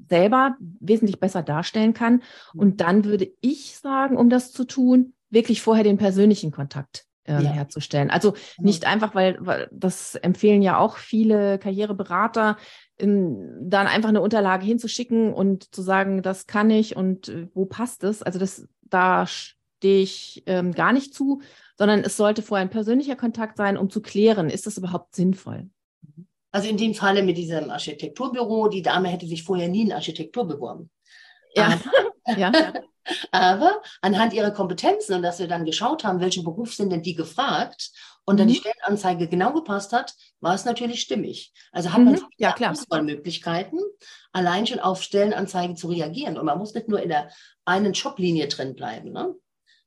selber 0.08 0.56
wesentlich 0.60 1.18
besser 1.18 1.42
darstellen 1.42 1.92
kann. 1.92 2.22
Und 2.54 2.80
dann 2.80 3.04
würde 3.04 3.30
ich 3.40 3.76
sagen, 3.78 4.16
um 4.16 4.30
das 4.30 4.52
zu 4.52 4.64
tun, 4.64 5.14
wirklich 5.30 5.60
vorher 5.60 5.84
den 5.84 5.98
persönlichen 5.98 6.52
Kontakt 6.52 7.06
äh, 7.24 7.42
ja. 7.42 7.50
herzustellen. 7.50 8.10
Also 8.10 8.32
genau. 8.32 8.66
nicht 8.66 8.86
einfach, 8.86 9.14
weil, 9.14 9.38
weil 9.40 9.68
das 9.72 10.14
empfehlen 10.14 10.62
ja 10.62 10.78
auch 10.78 10.96
viele 10.96 11.58
Karriereberater, 11.58 12.56
in, 12.96 13.56
dann 13.60 13.88
einfach 13.88 14.10
eine 14.10 14.20
Unterlage 14.20 14.64
hinzuschicken 14.64 15.32
und 15.32 15.74
zu 15.74 15.82
sagen, 15.82 16.22
das 16.22 16.46
kann 16.46 16.70
ich 16.70 16.96
und 16.96 17.28
äh, 17.28 17.48
wo 17.54 17.66
passt 17.66 18.04
es. 18.04 18.22
Also 18.22 18.38
das, 18.38 18.68
da 18.82 19.26
stehe 19.26 20.02
ich 20.02 20.44
ähm, 20.46 20.72
gar 20.72 20.92
nicht 20.92 21.12
zu, 21.12 21.40
sondern 21.76 22.00
es 22.00 22.16
sollte 22.16 22.42
vorher 22.42 22.64
ein 22.64 22.70
persönlicher 22.70 23.16
Kontakt 23.16 23.56
sein, 23.56 23.76
um 23.76 23.90
zu 23.90 24.00
klären, 24.00 24.48
ist 24.48 24.66
das 24.66 24.78
überhaupt 24.78 25.16
sinnvoll. 25.16 25.68
Mhm. 26.54 26.58
Also 26.58 26.68
in 26.68 26.76
dem 26.76 26.94
Falle 26.94 27.22
mit 27.22 27.36
diesem 27.36 27.70
Architekturbüro, 27.70 28.68
die 28.68 28.82
Dame 28.82 29.08
hätte 29.08 29.26
sich 29.26 29.42
vorher 29.42 29.68
nie 29.68 29.82
in 29.82 29.92
Architektur 29.92 30.46
beworben. 30.46 30.90
Ja. 31.54 31.78
Aber, 32.24 32.38
ja. 32.38 32.52
aber 33.32 33.82
anhand 34.00 34.32
ihrer 34.32 34.52
Kompetenzen 34.52 35.14
und 35.14 35.22
dass 35.22 35.38
wir 35.38 35.48
dann 35.48 35.64
geschaut 35.64 36.04
haben, 36.04 36.20
welchen 36.20 36.44
Beruf 36.44 36.74
sind 36.74 36.90
denn 36.90 37.02
die 37.02 37.14
gefragt 37.14 37.90
und 38.24 38.40
dann 38.40 38.48
die 38.48 38.54
mhm. 38.54 38.60
Stellenanzeige 38.60 39.28
genau 39.28 39.52
gepasst 39.52 39.92
hat, 39.92 40.14
war 40.40 40.54
es 40.54 40.64
natürlich 40.64 41.02
stimmig. 41.02 41.52
Also 41.72 41.92
hat 41.92 42.00
man 42.00 42.14
mhm. 42.14 42.26
ja, 42.38 42.52
klar. 42.52 42.70
Auswahlmöglichkeiten, 42.70 43.80
allein 44.32 44.66
schon 44.66 44.80
auf 44.80 45.02
Stellenanzeigen 45.02 45.76
zu 45.76 45.88
reagieren. 45.88 46.38
Und 46.38 46.46
man 46.46 46.58
muss 46.58 46.74
nicht 46.74 46.88
nur 46.88 47.02
in 47.02 47.10
der 47.10 47.30
einen 47.66 47.92
Joblinie 47.92 48.48
drin 48.48 48.74
bleiben. 48.74 49.12
Ne? 49.12 49.34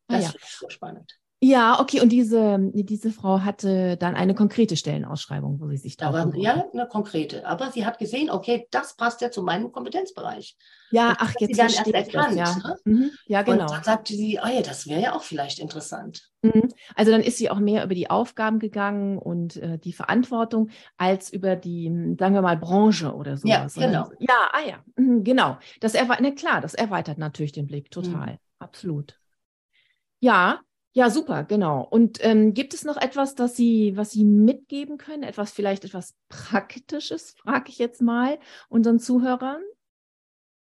Ah, 0.08 0.18
das 0.18 0.26
ah, 0.26 0.28
ja. 0.28 0.30
ist 0.30 0.60
so 0.60 0.70
spannend. 0.70 1.18
Ja, 1.40 1.80
okay. 1.80 2.02
Und 2.02 2.10
diese, 2.10 2.58
diese 2.74 3.12
Frau 3.12 3.42
hatte 3.42 3.96
dann 3.98 4.16
eine 4.16 4.34
konkrete 4.34 4.76
Stellenausschreibung, 4.76 5.60
wo 5.60 5.68
sie 5.70 5.78
sich 5.78 5.96
da. 5.96 6.08
Aber, 6.08 6.36
ja, 6.36 6.66
eine 6.74 6.88
konkrete. 6.88 7.46
Aber 7.46 7.70
sie 7.72 7.86
hat 7.86 8.00
gesehen, 8.00 8.32
okay, 8.32 8.68
das 8.72 8.96
passt 8.96 9.22
ja 9.22 9.30
zu 9.30 9.44
meinem 9.44 9.72
Kompetenzbereich. 9.72 10.58
Ja, 10.90 11.16
ach, 11.20 11.36
jetzt 11.40 11.54
sie 11.54 11.58
dann 11.58 11.68
erst 11.68 11.88
erkannt. 11.88 12.40
Das, 12.40 12.56
ja. 12.56 12.56
Ne? 12.56 12.76
Mhm, 12.86 13.12
ja, 13.28 13.42
genau. 13.44 13.66
Und 13.66 13.72
dann 13.72 13.84
sagte 13.84 14.14
sie, 14.14 14.40
oh 14.44 14.48
ja, 14.48 14.62
das 14.62 14.88
wäre 14.88 15.00
ja 15.00 15.16
auch 15.16 15.22
vielleicht 15.22 15.60
interessant. 15.60 16.28
Mhm. 16.42 16.70
Also 16.96 17.12
dann 17.12 17.22
ist 17.22 17.38
sie 17.38 17.52
auch 17.52 17.60
mehr 17.60 17.84
über 17.84 17.94
die 17.94 18.10
Aufgaben 18.10 18.58
gegangen 18.58 19.20
und 19.20 19.58
äh, 19.58 19.78
die 19.78 19.94
Verantwortung 19.94 20.70
als 20.98 21.32
über 21.32 21.56
die, 21.56 22.16
sagen 22.18 22.34
wir 22.34 22.42
mal, 22.42 22.58
Branche 22.58 23.14
oder 23.14 23.38
so. 23.38 23.48
Ja, 23.48 23.68
genau. 23.76 24.10
Ja, 24.18 24.50
ah 24.54 24.68
ja, 24.68 24.84
mhm, 24.96 25.24
genau. 25.24 25.58
Das 25.82 25.94
erweitert, 25.94 26.22
na 26.22 26.32
klar, 26.32 26.62
das 26.62 26.74
erweitert 26.74 27.20
natürlich 27.20 27.52
den 27.52 27.68
Blick 27.68 27.92
total. 27.92 28.32
Mhm. 28.32 28.38
Absolut. 28.58 29.20
Ja, 30.20 30.62
ja, 30.98 31.12
super, 31.12 31.44
genau. 31.44 31.88
Und 31.88 32.18
ähm, 32.22 32.56
gibt 32.56 32.74
es 32.74 32.84
noch 32.84 32.98
etwas, 32.98 33.36
das 33.36 33.56
Sie, 33.56 33.96
was 33.96 34.10
Sie 34.10 34.24
mitgeben 34.24 34.98
können? 34.98 35.22
Etwas 35.22 35.52
vielleicht 35.52 35.86
etwas 35.86 36.16
Praktisches, 36.28 37.36
frage 37.38 37.70
ich 37.70 37.78
jetzt 37.78 38.02
mal 38.02 38.40
unseren 38.68 38.98
Zuhörern. 38.98 39.62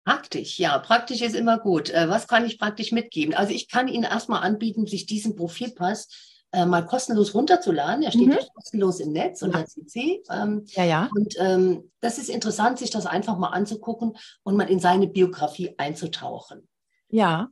Praktisch, 0.04 0.60
ja, 0.60 0.78
praktisch 0.80 1.22
ist 1.22 1.38
immer 1.38 1.58
gut. 1.58 1.90
Äh, 1.90 2.10
was 2.10 2.28
kann 2.28 2.46
ich 2.46 2.60
praktisch 2.60 2.92
mitgeben? 2.92 3.34
Also 3.34 3.54
ich 3.54 3.70
kann 3.70 3.88
Ihnen 3.88 4.04
erstmal 4.04 4.44
anbieten, 4.44 4.88
sich 4.88 5.06
diesen 5.06 5.38
Profilpass 5.38 6.10
äh, 6.52 6.66
mal 6.66 6.86
kostenlos 6.86 7.34
runterzuladen. 7.34 8.04
Er 8.04 8.12
steht 8.12 8.28
mhm. 8.28 8.34
ja 8.34 8.46
kostenlos 8.54 9.00
im 9.00 9.14
Netz 9.14 9.42
unter 9.42 9.60
ja. 9.60 9.66
CC. 9.66 10.22
Ähm, 10.30 10.66
ja, 10.72 10.84
ja. 10.84 11.10
Und 11.16 11.36
ähm, 11.38 11.94
das 12.02 12.18
ist 12.18 12.30
interessant, 12.30 12.78
sich 12.78 12.90
das 12.90 13.06
einfach 13.06 13.38
mal 13.38 13.52
anzugucken 13.52 14.18
und 14.44 14.58
mal 14.58 14.70
in 14.70 14.82
seine 14.82 15.08
Biografie 15.08 15.76
einzutauchen. 15.78 16.68
Ja. 17.08 17.52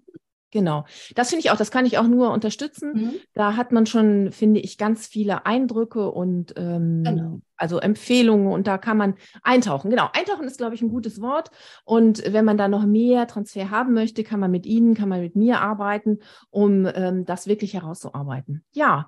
Genau. 0.54 0.86
Das 1.16 1.30
finde 1.30 1.39
ich 1.39 1.50
auch, 1.50 1.58
das 1.58 1.72
kann 1.72 1.88
ich 1.88 1.98
auch 1.98 2.08
nur 2.08 2.32
unterstützen. 2.32 2.92
Mhm. 2.94 3.13
Da 3.34 3.56
hat 3.56 3.72
man 3.72 3.88
schon, 3.88 4.32
finde 4.32 4.60
ich, 4.60 4.78
ganz 4.78 5.08
viele 5.08 5.48
Eindrücke 5.48 6.12
und 6.12 6.54
ähm, 6.58 7.04
genau. 7.04 7.42
also 7.58 7.80
Empfehlungen 7.80 8.54
und 8.54 8.68
da 8.68 8.78
kann 8.78 8.96
man 8.96 9.16
eintauchen. 9.42 9.89
Genau, 9.89 10.10
eintauchen 10.13 10.46
ist, 10.46 10.60
glaube 10.60 10.76
ich, 10.76 10.84
ein 10.84 10.89
gutes 10.89 11.20
Wort. 11.22 11.50
Und 11.86 12.22
wenn 12.32 12.46
man 12.46 12.58
da 12.58 12.68
noch 12.68 12.86
mehr 12.86 13.26
Transfer 13.26 13.72
haben 13.72 13.94
möchte, 13.94 14.24
kann 14.24 14.39
man 14.39 14.52
mit 14.52 14.68
Ihnen, 14.68 14.94
kann 14.94 15.10
man 15.10 15.22
mit 15.22 15.36
mir 15.36 15.60
arbeiten, 15.60 16.20
um 16.52 16.88
ähm, 16.94 17.26
das 17.26 17.48
wirklich 17.48 17.74
herauszuarbeiten. 17.74 18.63
Ja, 18.74 19.08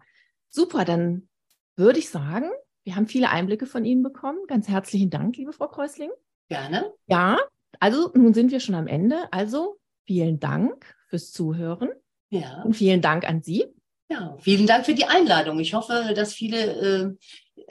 super. 0.49 0.83
Dann 0.83 1.29
würde 1.75 1.99
ich 1.99 2.09
sagen, 2.09 2.49
wir 2.85 2.95
haben 2.95 3.05
viele 3.05 3.29
Einblicke 3.29 3.67
von 3.67 3.85
Ihnen 3.85 4.01
bekommen. 4.01 4.39
Ganz 4.47 4.67
herzlichen 4.67 5.11
Dank, 5.11 5.37
liebe 5.37 5.53
Frau 5.53 5.67
Kreusling. 5.67 6.09
Gerne. 6.49 6.91
Ja, 7.05 7.37
also 7.79 8.09
nun 8.15 8.33
sind 8.33 8.51
wir 8.51 8.59
schon 8.59 8.73
am 8.73 8.87
Ende. 8.87 9.31
Also 9.31 9.77
vielen 10.05 10.39
Dank 10.39 10.95
fürs 11.15 11.31
Zuhören. 11.31 11.89
Ja. 12.29 12.61
Und 12.63 12.75
vielen 12.75 13.01
Dank 13.01 13.27
an 13.27 13.41
Sie. 13.41 13.65
Ja, 14.09 14.35
vielen 14.39 14.67
Dank 14.67 14.85
für 14.85 14.93
die 14.93 15.05
Einladung. 15.05 15.59
Ich 15.59 15.73
hoffe, 15.73 16.13
dass 16.15 16.33
viele 16.33 17.17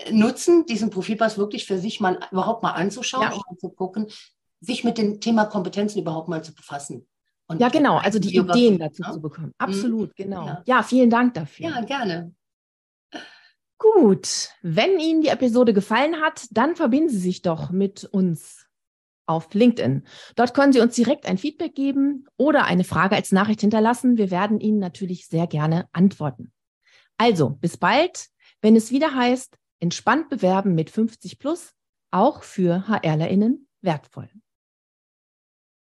äh, 0.07 0.13
nutzen, 0.13 0.67
diesen 0.67 0.91
Profilpass 0.91 1.39
wirklich 1.39 1.67
für 1.67 1.79
sich 1.79 2.01
mal 2.01 2.19
überhaupt 2.33 2.63
mal 2.63 2.73
anzuschauen 2.73 3.31
ja. 3.31 3.41
und 3.47 3.61
zu 3.61 3.69
gucken, 3.69 4.07
sich 4.61 4.83
mit 4.83 4.99
dem 4.99 5.21
Thema 5.21 5.45
Kompetenzen 5.45 6.01
überhaupt 6.01 6.29
mal 6.29 6.43
zu 6.43 6.55
befassen. 6.55 7.07
Und 7.47 7.61
ja, 7.61 7.69
genau, 7.69 7.99
also 7.99 8.19
die 8.19 8.35
Ideen 8.35 8.79
dazu 8.79 9.03
ne? 9.03 9.13
zu 9.13 9.21
bekommen. 9.21 9.49
Mhm. 9.49 9.55
Absolut, 9.59 10.09
mhm. 10.09 10.15
genau. 10.17 10.47
Ja. 10.47 10.63
ja, 10.65 10.83
vielen 10.83 11.11
Dank 11.11 11.35
dafür. 11.35 11.69
Ja, 11.69 11.83
gerne. 11.83 12.33
Gut, 13.79 14.49
wenn 14.63 14.99
Ihnen 14.99 15.21
die 15.21 15.29
Episode 15.29 15.75
gefallen 15.75 16.17
hat, 16.23 16.47
dann 16.51 16.75
verbinden 16.75 17.11
Sie 17.11 17.19
sich 17.19 17.43
doch 17.43 17.71
mit 17.71 18.05
uns 18.05 18.64
auf 19.27 19.53
LinkedIn. 19.53 20.05
Dort 20.37 20.55
können 20.55 20.73
Sie 20.73 20.81
uns 20.81 20.95
direkt 20.95 21.27
ein 21.27 21.39
Feedback 21.39 21.75
geben 21.75 22.27
oder 22.37 22.65
eine 22.65 22.85
Frage 22.85 23.17
als 23.17 23.33
Nachricht 23.33 23.61
hinterlassen. 23.61 24.19
Wir 24.19 24.31
werden 24.31 24.61
Ihnen 24.61 24.79
natürlich 24.79 25.27
sehr 25.27 25.47
gerne 25.47 25.89
antworten. 25.93 26.53
Also, 27.17 27.51
bis 27.51 27.77
bald, 27.77 28.27
wenn 28.61 28.77
es 28.77 28.91
wieder 28.91 29.15
heißt, 29.15 29.57
entspannt 29.81 30.29
bewerben 30.29 30.75
mit 30.75 30.91
50 30.91 31.39
plus, 31.39 31.73
auch 32.11 32.43
für 32.43 32.87
HRlerInnen 32.89 33.69
wertvoll. 33.83 34.29